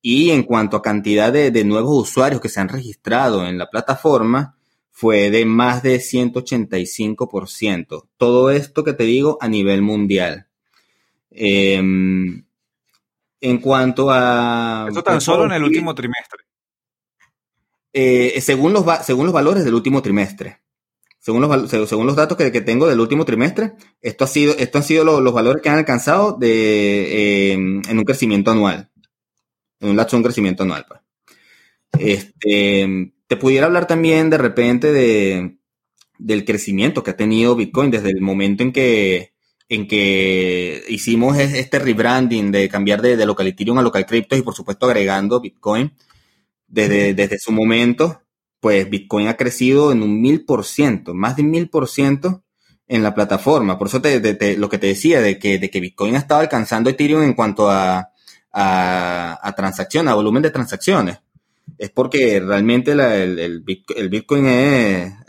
[0.01, 4.57] Y en cuanto a cantidad de, nuevos usuarios que se han registrado en la plataforma,
[4.91, 8.07] fue de más de 185%.
[8.17, 10.47] Todo esto que te digo a nivel mundial.
[11.31, 12.45] Em,
[13.41, 14.85] en cuanto a...
[14.87, 16.43] Esto tan solo en el último trimestre.
[17.91, 20.61] Eh, según, los, según los valores del último trimestre.
[21.19, 24.83] Según los, según los datos que, tengo del último trimestre, esto, ha sido, esto han
[24.83, 28.89] sido los, valores que han alcanzado de, em, en un crecimiento anual.
[29.81, 30.85] En un lapso de un crecimiento anual.
[30.87, 31.01] Pues.
[31.99, 35.57] Este, te pudiera hablar también de repente de,
[36.17, 39.33] del crecimiento que ha tenido Bitcoin desde el momento en que,
[39.67, 44.41] en que hicimos este rebranding de cambiar de, de local Ethereum a local crypto y
[44.41, 45.93] por supuesto agregando Bitcoin
[46.67, 48.21] desde, desde su momento
[48.59, 52.43] pues Bitcoin ha crecido en un mil por ciento, más de mil por ciento
[52.87, 53.77] en la plataforma.
[53.77, 56.89] Por eso te, lo que te decía de que, de que Bitcoin ha estado alcanzando
[56.89, 58.09] Ethereum en cuanto a,
[58.51, 61.19] a, a transacciones, a volumen de transacciones.
[61.77, 63.61] Es porque realmente el,
[64.09, 64.45] Bitcoin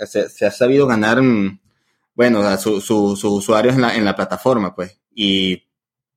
[0.07, 1.61] se, ha sabido ganar, mm,
[2.15, 4.99] bueno, a sus usuarios en la, en la plataforma, pues.
[5.15, 5.65] Y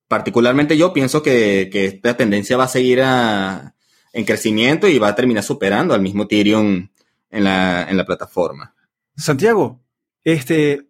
[0.08, 5.16] particularmente yo pienso que, que esta tendencia va a seguir en crecimiento y va a
[5.16, 6.88] terminar superando al mismo Ethereum
[7.34, 8.76] en la, plataforma.
[9.16, 9.82] Santiago,
[10.24, 10.88] este,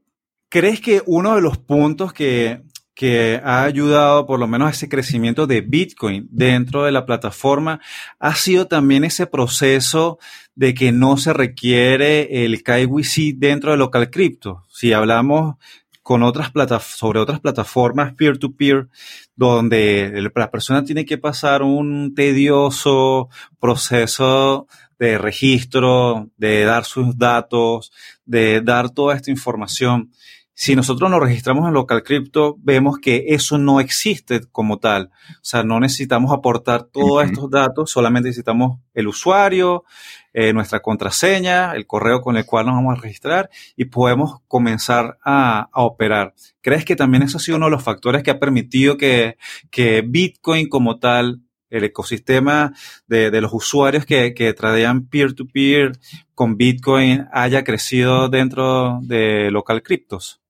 [0.50, 4.90] ¿crees que uno de los puntos que, que ha ayudado por lo menos a ese
[4.90, 7.80] crecimiento de Bitcoin dentro de la plataforma
[8.20, 10.20] ha sido también ese proceso
[10.56, 14.64] de que no se requiere el KYC dentro de local crypto.
[14.70, 15.56] Si hablamos
[16.04, 16.52] con otras
[16.84, 18.90] sobre otras plataformas peer-to-peer,
[19.36, 23.30] donde la persona tiene que pasar un tedioso
[23.60, 24.68] proceso
[25.04, 27.92] de registro, de dar sus datos,
[28.26, 30.12] de dar toda esta información.
[30.54, 35.12] Si nosotros nos registramos en Local Crypto, vemos que eso no existe como tal.
[35.32, 39.84] O sea, no necesitamos aportar todos estos datos, solamente necesitamos el usuario,
[40.32, 45.18] eh, nuestra contraseña, el correo con el cual nos vamos a registrar y podemos comenzar
[45.26, 46.34] a, operar.
[46.62, 49.38] ¿Crees que también eso ha sido uno de los factores que ha permitido que,
[49.70, 51.42] que Bitcoin como tal
[51.74, 52.74] el ecosistema
[53.08, 55.94] de, los usuarios que, que tradean peer-to-peer
[56.36, 60.44] con Bitcoin haya crecido dentro de local criptos?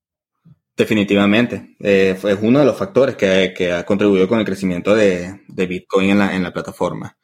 [0.75, 1.75] Definitivamente.
[1.79, 6.43] Eh, es uno de los factores que, ha contribuido con el crecimiento de, Bitcoin en
[6.43, 7.15] la, plataforma.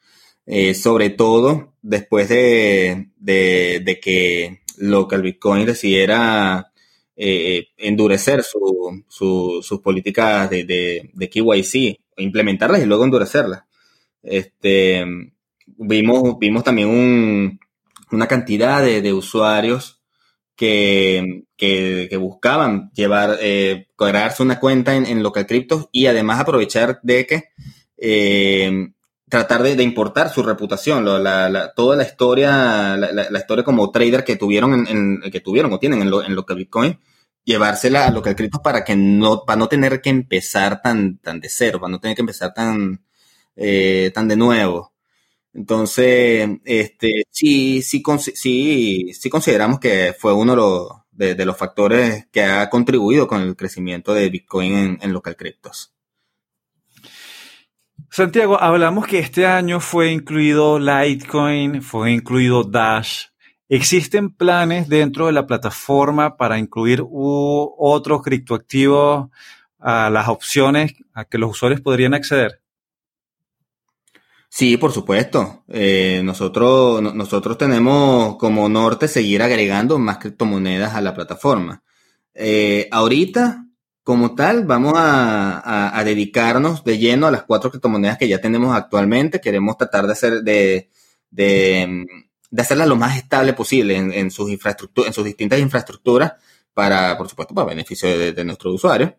[0.46, 3.08] Eh, sobre todo después de,
[4.02, 6.72] que Local Bitcoin decidiera
[7.16, 10.64] eh, endurecer sus políticas de,
[11.12, 13.64] de, KYC, implementarlas y luego endurecerlas.
[14.22, 15.04] Este,
[15.66, 17.58] vimos, vimos también
[18.10, 20.02] una cantidad de, usuarios
[20.56, 21.44] que,
[22.18, 27.44] buscaban llevar, eh, crearse una cuenta en, local crypto y además aprovechar de que
[27.96, 28.92] eh,
[29.28, 35.20] tratar de, importar su reputación, toda la historia, la, historia como trader que tuvieron, en,
[35.30, 36.98] que tuvieron o tienen en, lo, en local Bitcoin,
[37.44, 41.48] llevársela a local crypto para que no, para no tener que empezar tan, tan de
[41.48, 43.00] cero, para no tener que empezar tan,
[43.62, 44.94] eh, tan de nuevo.
[45.52, 48.02] Entonces, este, sí, sí,
[48.34, 50.52] sí, sí consideramos que fue uno
[51.12, 55.92] de los, factores que ha contribuido con el crecimiento de Bitcoin en, local criptos.
[58.10, 63.26] Santiago, hablamos que este año fue incluido Litecoin, fue incluido Dash.
[63.68, 69.28] ¿Existen planes dentro de la plataforma para incluir otros criptoactivos
[69.78, 72.59] a las opciones a que los usuarios podrían acceder?
[74.52, 75.64] Sí, por supuesto.
[75.68, 81.82] Eh, nosotros, nosotros tenemos como norte seguir agregando más criptomonedas a la plataforma.
[82.34, 83.66] Eh, ahorita,
[84.02, 89.40] como tal, vamos a, dedicarnos de lleno a las cuatro criptomonedas que ya tenemos actualmente.
[89.40, 90.90] Queremos tratar de hacer de,
[91.30, 92.06] de,
[92.58, 96.32] hacerlas lo más estable posible en, sus infraestructuras, en sus distintas infraestructuras
[96.74, 99.12] para, por supuesto, para beneficio de, de nuestros usuarios.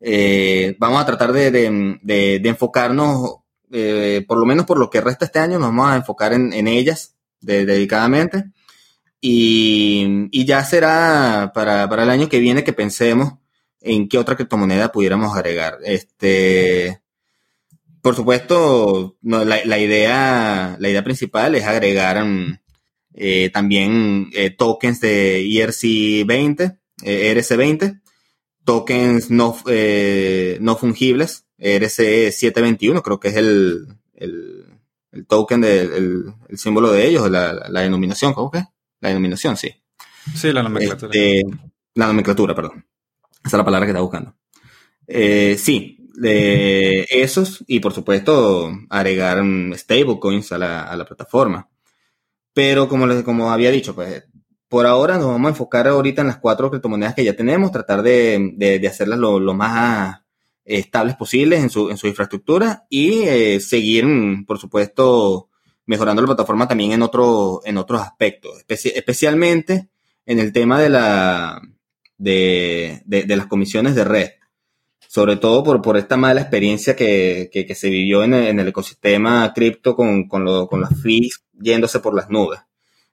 [0.00, 3.43] Eh, vamos a tratar de, de enfocarnos
[3.76, 6.68] eh, por lo menos por lo que resta este año, nos vamos a enfocar en,
[6.68, 8.44] ellas dedicadamente.
[9.20, 13.34] Y, ya será para, el año que viene que pensemos
[13.80, 15.78] en qué otra criptomoneda pudiéramos agregar.
[15.82, 17.02] Este,
[18.00, 22.60] por supuesto, la, idea, la idea principal es agregar mm,
[23.14, 28.00] eh, también eh, tokens de ERC20, ERC20,
[28.64, 29.56] tokens no,
[30.60, 33.86] no fungibles RC721, creo que es el,
[35.28, 38.64] token, del el, símbolo de ellos, la, denominación, ¿cómo que?
[39.00, 39.70] La denominación, sí.
[40.34, 41.10] Sí, la nomenclatura.
[41.12, 41.42] Este,
[41.94, 42.86] la nomenclatura, perdón.
[43.44, 44.34] Esa es la palabra que está buscando.
[45.06, 49.42] Eh, sí, de esos y por supuesto agregar
[49.74, 51.68] stablecoins a la, a la plataforma.
[52.54, 54.24] Pero como, les, como había dicho, pues
[54.68, 58.02] por ahora nos vamos a enfocar ahorita en las cuatro criptomonedas que ya tenemos, tratar
[58.02, 60.22] de, hacerlas lo, lo, más
[60.64, 64.06] estables posibles en su, en su infraestructura y eh, seguir,
[64.46, 65.48] por supuesto,
[65.86, 69.88] mejorando la plataforma también en, otro, en otros aspectos, especialmente
[70.26, 71.60] en el tema de, la,
[72.16, 74.30] de, de, las comisiones de red,
[75.06, 79.94] sobre todo por, por esta mala experiencia que, que, se vivió en el, ecosistema cripto
[79.94, 82.60] con, con, lo, con las fees yéndose por las nubes.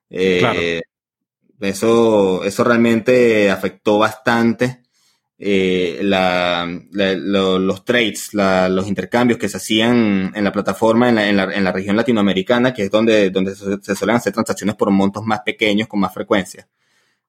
[0.09, 0.81] Eh,
[1.59, 4.81] eso, eso realmente afectó bastante
[5.43, 11.71] eh, los trades, los intercambios que se hacían en la plataforma en la, en la,
[11.71, 15.99] región latinoamericana, que es donde, donde se, suelen hacer transacciones por montos más pequeños con
[15.99, 16.69] más frecuencia.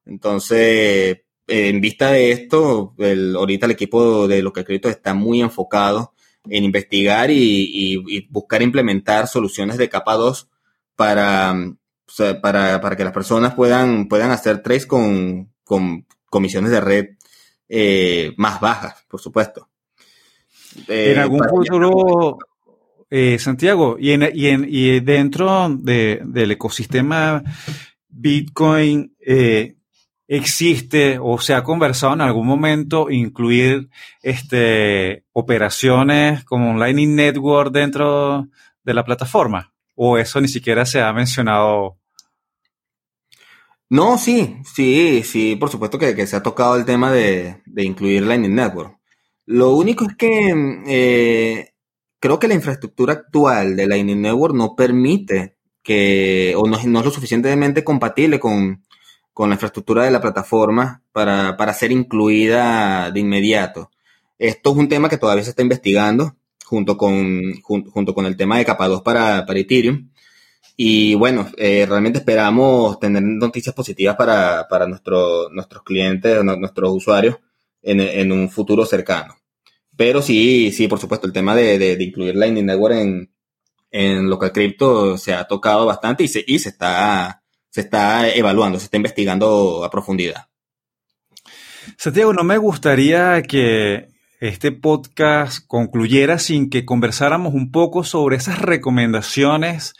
[0.05, 5.41] Entonces, en vista de esto, el, ahorita el equipo de lo que crédito está muy
[5.41, 6.13] enfocado
[6.47, 10.49] en investigar y, buscar implementar soluciones de capa 2
[10.95, 11.55] para,
[12.43, 17.05] para, para que las personas puedan, puedan hacer trades con, con comisiones de red
[17.75, 19.67] eh, más bajas, por supuesto.
[20.87, 22.37] en algún futuro,
[23.09, 27.41] eh, Santiago, y, en, y, en, y dentro de, del ecosistema
[28.07, 29.75] Bitcoin, eh,
[30.27, 33.89] existe o se ha conversado en algún momento incluir
[34.21, 38.49] este, operaciones como un Lightning Network dentro
[38.83, 39.73] de la plataforma?
[39.95, 41.97] ¿O eso ni siquiera se ha mencionado?
[43.93, 48.55] No, sí, sí, sí, por supuesto que, se ha tocado el tema de, incluir Lightning
[48.55, 48.97] Network.
[49.45, 51.73] Lo único es que eh,
[52.19, 57.05] creo que la infraestructura actual de Lightning Network no permite que, o no, no es
[57.05, 58.83] lo suficientemente compatible con,
[59.31, 63.91] con la infraestructura de la plataforma para, para ser incluida de inmediato.
[64.39, 66.35] Esto es un tema que todavía se está investigando
[66.65, 70.09] junto con, junto, con el tema de capa 2 para, para Ethereum.
[70.75, 77.37] Y bueno, eh, realmente esperamos tener noticias positivas para, para nuestro, nuestros clientes, nuestros usuarios
[77.81, 79.35] en, en, un futuro cercano.
[79.95, 83.31] Pero sí, sí, por supuesto, el tema de, de, incluir Lightning Network en,
[83.91, 87.43] en local crypto se ha tocado bastante y se, y se está
[87.73, 90.47] se está evaluando, se está investigando a profundidad.
[91.97, 94.12] Santiago, no me gustaría que
[94.43, 99.93] este podcast concluyera sin que conversáramos un poco sobre esas recomendaciones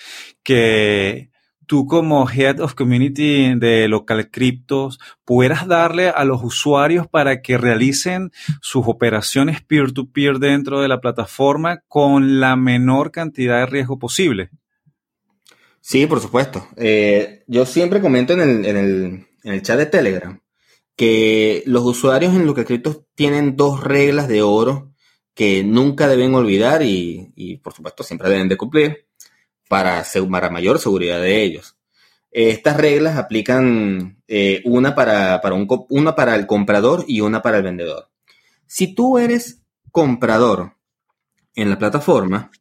[0.43, 1.29] que
[1.65, 7.57] tú como Head of Community de Local Cryptos pudieras darle a los usuarios para que
[7.57, 8.31] realicen
[8.61, 14.49] sus operaciones peer-to-peer dentro de la plataforma con la menor cantidad de riesgo posible.
[15.79, 16.67] Sí, por supuesto.
[16.75, 20.42] Eh, yo siempre comento en el, en, el, en el, chat de Telegram
[20.95, 24.91] que los usuarios en Crypto tienen dos reglas de oro
[25.33, 29.07] que nunca deben olvidar y, y por supuesto siempre deben de cumplir
[29.67, 31.75] para, para mayor seguridad de ellos.
[32.31, 37.57] Estas reglas aplican eh, una, para, para un, una para el comprador y una para
[37.57, 38.09] el vendedor.
[38.65, 40.75] Si tú eres comprador
[41.55, 42.51] en la plataforma,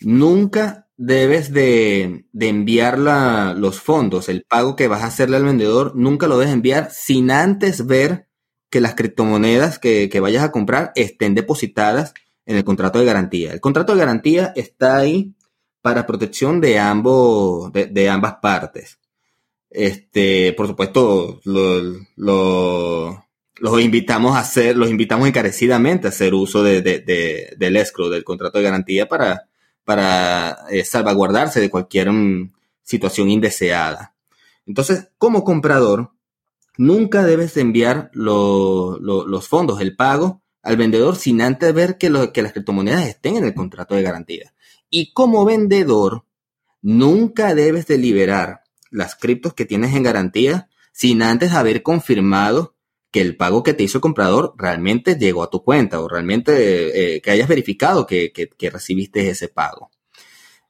[0.00, 6.26] nunca debes de, enviar los fondos, el pago que vas a hacerle al vendedor, nunca
[6.26, 8.28] lo debes enviar sin antes ver
[8.70, 12.14] que las criptomonedas que, vayas a comprar estén depositadas
[12.46, 13.52] en el contrato de garantía.
[13.52, 15.34] El contrato de garantía está ahí
[15.82, 18.98] para protección de ambos, de, ambas partes.
[19.70, 21.96] Este, por supuesto, los
[23.80, 28.64] invitamos a hacer, los invitamos encarecidamente a hacer uso de, del escrow, del contrato de
[28.64, 29.48] garantía para,
[29.86, 34.14] para eh, salvaguardarse de cualquier mm, situación indeseada.
[34.66, 36.10] Entonces, como comprador,
[36.76, 42.52] nunca debes enviar los fondos, el pago, al vendedor sin antes ver que, que las
[42.52, 44.52] criptomonedas estén en el contrato de garantía.
[44.90, 46.24] Y como vendedor,
[46.82, 52.74] nunca debes de liberar las criptos que tienes en garantía sin antes haber confirmado
[53.16, 57.14] que el pago que te hizo el comprador realmente llegó a tu cuenta o realmente
[57.14, 58.30] eh, que hayas verificado que,
[58.70, 59.90] recibiste ese pago.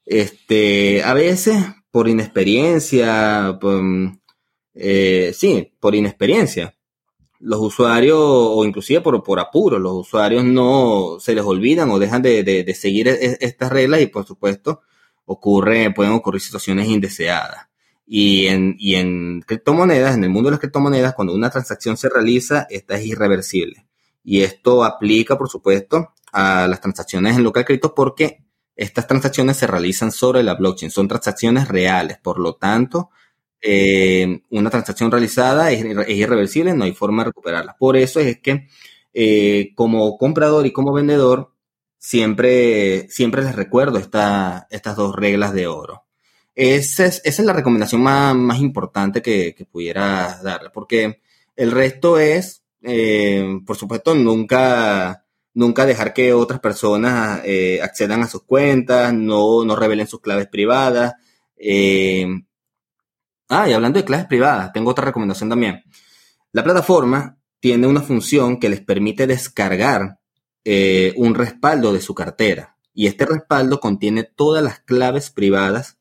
[0.05, 1.57] Este, a veces,
[1.91, 3.59] por inexperiencia,
[4.75, 6.77] eh, sí, por inexperiencia,
[7.41, 12.23] los usuarios, o inclusive por, por apuro, los usuarios no se les olvidan o dejan
[12.23, 14.83] de, seguir e, estas reglas y por supuesto
[15.25, 17.67] ocurre, pueden ocurrir situaciones indeseadas.
[18.07, 22.09] Y en, y en criptomonedas, en el mundo de las criptomonedas, cuando una transacción se
[22.09, 23.87] realiza, esta es irreversible.
[24.23, 28.45] Y esto aplica, por supuesto, a las transacciones en local cripto porque
[28.77, 33.11] estas transacciones se realizan sobre la blockchain, son transacciones reales, por lo tanto,
[33.63, 37.77] eh, una transacción realizada es, irreversible, no hay forma de recuperarla.
[37.79, 38.69] Por eso es que
[39.15, 41.53] eh, como comprador y como vendedor,
[41.99, 46.06] siempre, siempre les recuerdo esta, estas dos reglas de oro.
[46.57, 51.21] Esa es, la recomendación más, importante que, pudiera darle, porque
[51.55, 58.27] el resto es, eh, por supuesto, nunca, nunca dejar que otras personas eh, accedan a
[58.27, 61.13] sus cuentas, no, no revelen sus claves privadas.
[61.59, 62.27] Eh,
[63.51, 65.83] ah, y hablando de claves privadas, tengo otra recomendación también.
[66.53, 70.21] La plataforma tiene una función que les permite descargar
[71.17, 72.77] un respaldo de su cartera.
[72.95, 75.96] Y este respaldo contiene todas las claves privadas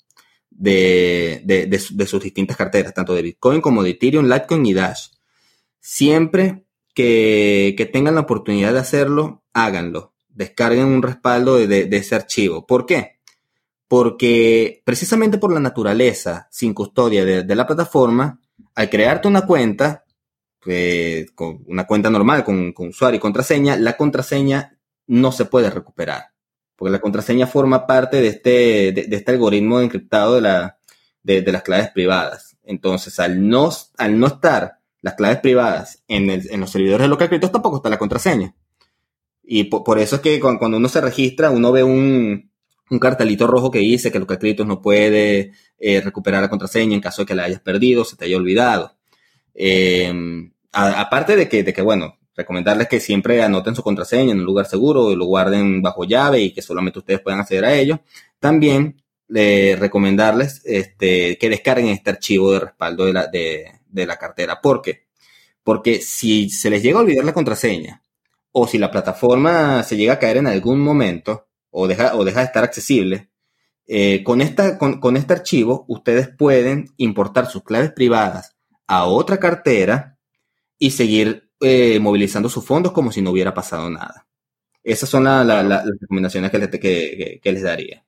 [0.57, 5.07] de, sus distintas carteras, tanto de Bitcoin como de Ethereum, Litecoin y Dash.
[5.79, 10.13] Siempre que, tengan la oportunidad de hacerlo, háganlo.
[10.29, 12.65] Descarguen un respaldo de, ese archivo.
[12.65, 13.19] ¿Por qué?
[13.87, 18.39] Porque precisamente por la naturaleza sin custodia de, la plataforma,
[18.73, 20.05] al crearte una cuenta,
[21.35, 26.34] con una cuenta normal con, con usuario y contraseña, la contraseña no se puede recuperar
[26.75, 30.77] porque la contraseña forma parte de este, de, este algoritmo encriptado de, la,
[31.23, 32.57] de, las claves privadas.
[32.63, 37.29] Entonces, al no, al no estar las claves privadas en, en los servidores de local
[37.29, 38.55] cryptos, tampoco está la contraseña.
[39.47, 42.51] Y por, eso es que cuando, uno se registra, uno ve un,
[42.89, 47.01] un cartelito rojo que dice que local cryptos no puede eh, recuperar la contraseña en
[47.01, 48.97] caso de que la hayas perdido, se te haya olvidado.
[49.53, 54.45] Em, aparte de que, de que, bueno, recomendarles que siempre anoten su contraseña en un
[54.45, 58.01] lugar seguro, y lo guarden bajo llave y que solamente ustedes puedan acceder a ello.
[58.39, 64.17] También le recomendarles este, que descarguen este archivo de respaldo de la, de, de la
[64.17, 64.61] cartera.
[64.61, 65.05] ¿Por qué?
[65.63, 68.03] Porque si se les llega a olvidar la contraseña
[68.51, 72.41] o si la plataforma se llega a caer en algún momento o deja, o deja
[72.41, 73.29] de estar accesible,
[73.87, 78.55] eh, con, esta, con, con, este archivo ustedes pueden importar sus claves privadas
[78.87, 80.17] a otra cartera
[80.79, 84.25] y seguir eh, movilizando sus fondos como si no hubiera pasado nada.
[84.83, 88.05] Esas son las recomendaciones que les, que, que les daría.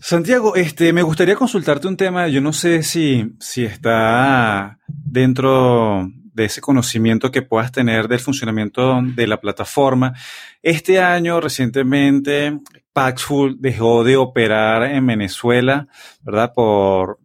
[0.00, 2.28] Santiago, este, me gustaría consultarte un tema.
[2.28, 9.00] Yo no sé si, si está dentro de ese conocimiento que puedas tener del funcionamiento
[9.02, 10.14] de la plataforma.
[10.62, 12.58] Este año, recientemente,
[12.92, 15.88] Paxful dejó de operar en Venezuela,
[16.22, 16.52] ¿verdad?
[16.54, 17.18] Por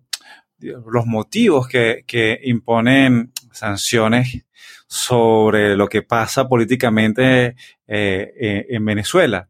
[0.59, 4.45] los motivos que, que imponen sanciones
[4.87, 7.55] sobre lo que pasa políticamente
[7.87, 9.49] eh, en Venezuela.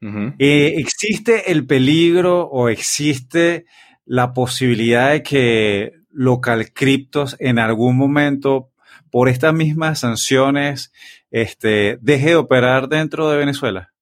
[0.00, 3.66] Eh, ¿Existe el peligro o existe
[4.06, 8.70] la posibilidad de que local criptos en algún momento,
[9.10, 10.92] por estas mismas sanciones,
[11.30, 13.92] este, deje de operar dentro de Venezuela?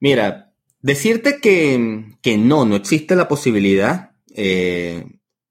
[0.00, 5.04] Mira, decirte que, no, no existe la posibilidad, eh,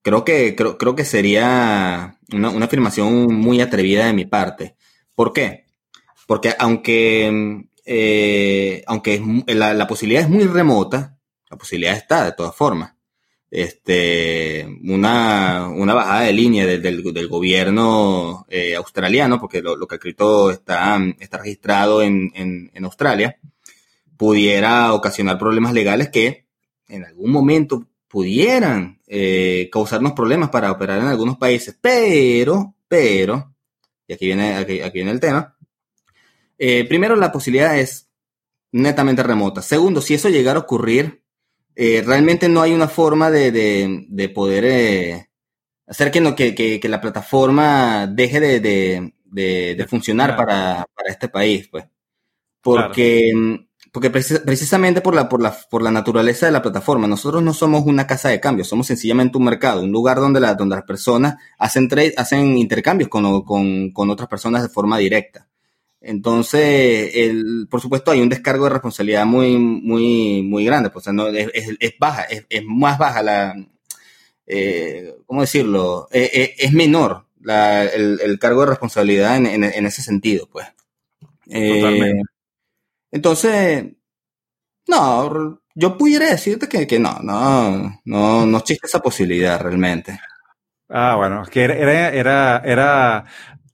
[0.08, 4.76] creo, que, creo, creo, que sería una, una afirmación muy atrevida de mi parte.
[5.16, 5.66] ¿Por qué?
[6.28, 11.18] Porque aunque eh, aunque la, posibilidad es muy remota,
[11.49, 12.93] la posibilidad está de todas formas.
[13.49, 21.38] Este, una, bajada de línea del, gobierno eh, australiano, porque lo, que escrito está, está
[21.38, 23.39] registrado en, Australia,
[24.18, 26.45] pudiera ocasionar problemas legales que
[26.89, 33.55] en algún momento pudieran eh, causarnos problemas para operar en algunos países, pero, pero,
[34.08, 35.58] y aquí viene, aquí viene el tema,
[36.58, 38.10] eh, primero, la posibilidad es
[38.72, 39.62] netamente remota.
[39.62, 41.24] Segundo, si eso llegara a ocurrir,
[41.76, 45.30] eh, realmente no hay una forma de, poder eh,
[45.86, 51.86] hacer que, no, que, la plataforma deje de, funcionar para, este país, pues.
[52.62, 53.32] Porque,
[53.91, 57.85] porque precisamente por la, por, la, por la naturaleza de la plataforma, nosotros no somos
[57.85, 61.35] una casa de cambio, somos sencillamente un mercado, un lugar donde, la, donde las personas
[61.57, 65.47] hacen, hacen intercambios con, con otras personas de forma directa.
[66.07, 70.89] Entonces, el, por supuesto, hay un descargo de responsabilidad muy, muy, muy grande.
[70.89, 73.55] Pues, no, es, baja, es, más baja la,
[74.45, 76.07] eh, ¿cómo decirlo?
[76.11, 80.67] Eh, eh, es menor el, cargo de responsabilidad en, ese sentido, pues.
[81.45, 82.36] Totalmente.
[83.12, 83.86] Entonces,
[84.88, 90.20] no, yo pudiera decirte que, que no, no, no, no existe esa posibilidad realmente.
[90.89, 93.26] Ah, bueno, que era, era, era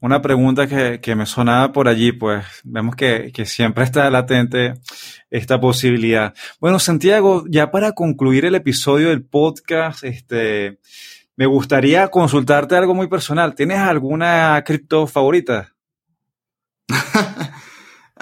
[0.04, 4.74] una pregunta que, me sonaba por allí, pues vemos que, siempre está latente
[5.30, 6.34] esta posibilidad.
[6.60, 10.80] Bueno, Santiago, ya para concluir el episodio del podcast, este,
[11.38, 13.56] me gustaría consultarte algo muy personal.
[13.56, 15.74] ¿Tienes alguna cripto favorita?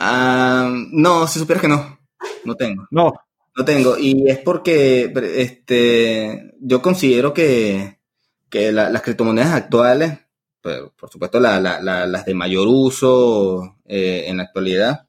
[0.03, 1.99] Ah, no, si supieras que no,
[2.43, 2.87] no tengo.
[2.91, 3.13] No.
[3.55, 3.97] No tengo.
[3.97, 7.99] Y es porque este, yo considero que,
[8.51, 10.19] las criptomonedas actuales
[10.61, 15.07] por supuesto las de mayor uso eh, en la actualidad,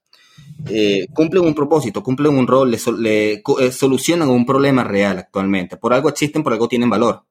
[0.67, 5.77] eh, cumplen un propósito, cumplen un rol, le, eh, solucionan un problema real actualmente.
[5.77, 7.25] Por algo existen, por algo tienen valor.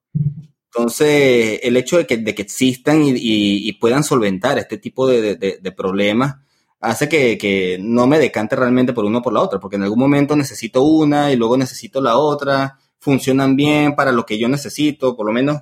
[0.66, 6.36] Entonces, el hecho de que, de que existan y, puedan solventar este tipo de, problemas
[6.82, 9.84] hace que, que, no me decante realmente por uno o por la otra, porque en
[9.84, 14.49] algún momento necesito una y luego necesito la otra, funcionan bien para lo que yo
[14.49, 15.61] necesito, por lo menos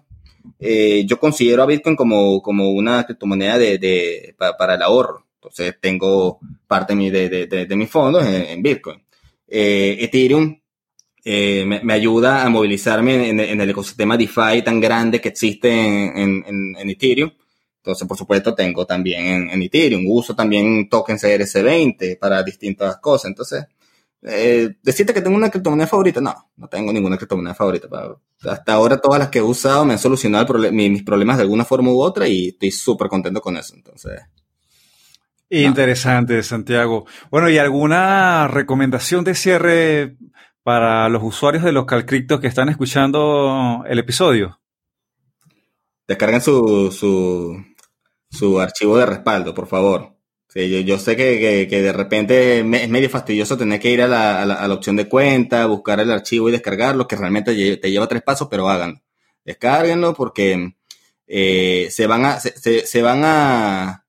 [0.60, 5.26] eh, yo considero a Bitcoin como, como una criptomoneda de, de para el ahorro.
[5.36, 9.02] Entonces tengo parte de, de, de mis fondos en, Bitcoin.
[9.48, 10.60] Eh, Ethereum
[11.24, 16.90] eh, me, ayuda a movilizarme en, el ecosistema DeFi tan grande que existe en, en
[16.90, 17.32] Ethereum.
[17.80, 20.04] Entonces, por supuesto, tengo también en, Ethereum.
[20.08, 23.30] Uso también tokens ERC20 para distintas cosas.
[23.30, 23.66] Entonces,
[24.22, 27.88] eh, decirte que tengo una criptomoneda favorita, no, no tengo ninguna criptomoneda favorita.
[28.44, 31.92] Hasta ahora todas las que he usado me han solucionado mis problemas de alguna forma
[31.92, 33.76] u otra y estoy súper contento con eso.
[33.76, 34.20] Entonces.
[35.50, 37.06] Interesante, Santiago.
[37.32, 40.18] Bueno, ¿y alguna recomendación de cierre
[40.64, 44.59] para los usuarios de los Calcriptos que están escuchando el episodio?
[46.10, 47.64] Descarguen su, su,
[48.32, 50.16] su archivo de respaldo, por favor.
[50.48, 54.96] Sí, yo, sé que, de repente es medio fastidioso tener que ir a la, opción
[54.96, 59.00] de cuenta, buscar el archivo y descargarlo, que realmente te lleva tres pasos, pero háganlo.
[59.46, 60.74] Descárguenlo porque
[61.28, 64.04] eh, se van a, se, van a,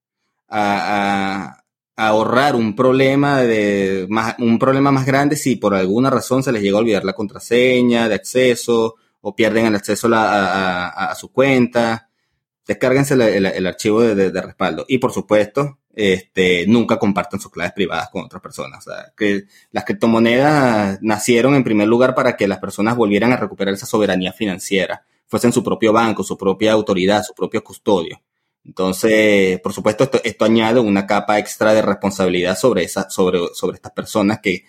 [0.48, 1.64] a,
[1.96, 6.62] ahorrar un problema de más, un problema más grande si por alguna razón se les
[6.62, 12.10] llega a olvidar la contraseña de acceso o pierden el acceso a, su cuenta.
[12.66, 14.84] Descárguense el, archivo de, respaldo.
[14.88, 18.84] Y por supuesto, este, nunca compartan sus claves privadas con otras personas.
[19.16, 23.86] que las criptomonedas nacieron en primer lugar para que las personas volvieran a recuperar esa
[23.86, 28.20] soberanía financiera fuesen su propio banco, su propia autoridad, su propio custodio.
[28.64, 33.92] Entonces, por supuesto, esto, añade una capa extra de responsabilidad sobre, esa, sobre, sobre estas
[33.92, 34.64] personas que,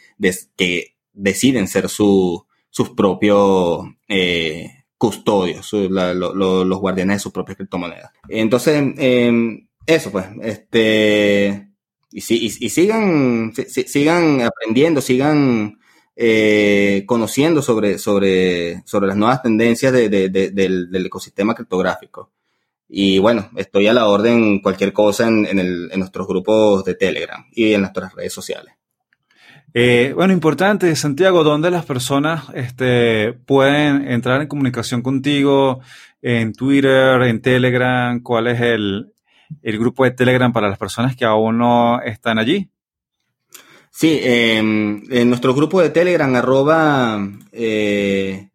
[0.56, 8.12] que deciden ser su, sus propios eh, custodios, los guardianes de sus propias criptomonedas.
[8.28, 11.68] Entonces, em, eso pues, este,
[12.12, 15.78] y, y sigan, sigan aprendiendo, sigan
[16.16, 22.32] eh, conociendo sobre, sobre, sobre las nuevas tendencias del, ecosistema criptográfico.
[22.88, 27.82] Y bueno, estoy a la orden cualquier cosa en, nuestros grupos de Telegram y en
[27.82, 28.76] nuestras redes sociales.
[29.74, 35.82] Eh, bueno, importante, Santiago, ¿dónde las personas este, pueden entrar en comunicación contigo?
[36.22, 39.14] En Twitter, en Telegram, ¿cuál es el,
[39.62, 42.70] el grupo de Telegram para las personas que aún no están allí?
[43.90, 48.50] Sí, em, en nuestro grupo de Telegram, arroba, eh,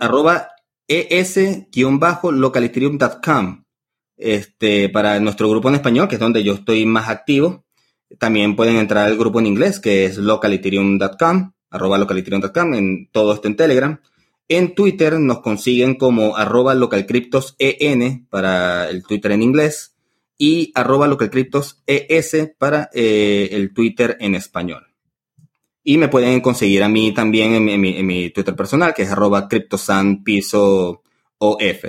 [0.00, 0.48] arroba
[0.88, 3.64] es-localitrium.com,
[4.16, 7.64] este, para nuestro grupo en español, que es donde yo estoy más activo.
[8.18, 13.48] También pueden entrar al grupo en inglés, que es localitrium.com, arroba localitrium.com, en todo esto
[13.48, 14.00] en Telegram.
[14.48, 19.94] En Twitter nos consiguen como arroba localcryptosen para el Twitter en inglés
[20.36, 24.86] y arroba localcryptos ES para eh, el Twitter en español.
[25.84, 29.48] Y me pueden conseguir a mí también en, mi, Twitter personal, que es arroba
[30.24, 31.02] piso
[31.38, 31.84] OF.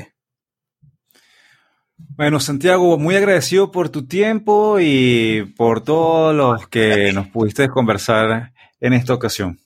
[2.10, 8.54] Bueno, Santiago, muy agradecido por tu tiempo y por todos los que nos pudiste conversar
[8.80, 9.60] en esta ocasión.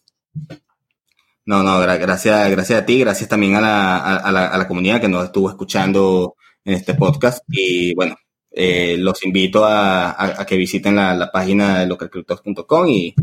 [1.45, 5.25] No, no, gracias, gracias a ti, gracias también a la, a la comunidad que nos
[5.25, 7.43] estuvo escuchando en este podcast.
[7.47, 8.15] Y bueno,
[8.57, 13.13] eh, los invito a, que visiten la, página de localcryptos.com y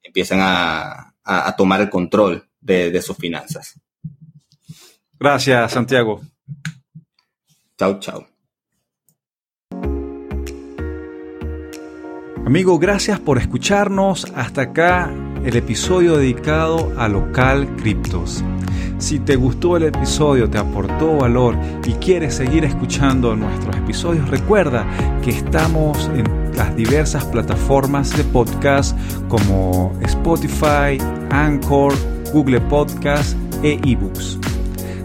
[0.00, 1.12] empiecen a,
[1.56, 3.80] tomar el control de, sus finanzas.
[5.18, 6.20] Gracias, Santiago.
[7.76, 8.35] Chao, chao.
[12.46, 14.24] Amigo, gracias por escucharnos.
[14.36, 15.10] Hasta acá
[15.44, 18.44] el episodio dedicado a Local Criptos.
[18.98, 24.86] Si te gustó el episodio, te aportó valor y quieres seguir escuchando nuestros episodios, recuerda
[25.24, 30.98] que estamos en las diversas plataformas de podcast como Spotify,
[31.30, 31.94] Anchor,
[32.32, 34.38] Google Podcast e eBooks.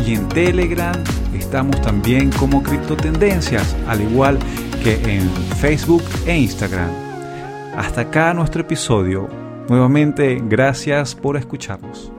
[0.07, 0.95] y en Telegram
[1.35, 4.39] estamos también como Criptotendencias, al igual
[4.83, 6.89] que en Facebook e Instagram.
[7.77, 9.29] Hasta acá nuestro episodio.
[9.69, 12.12] Nuevamente, gracias por escucharnos.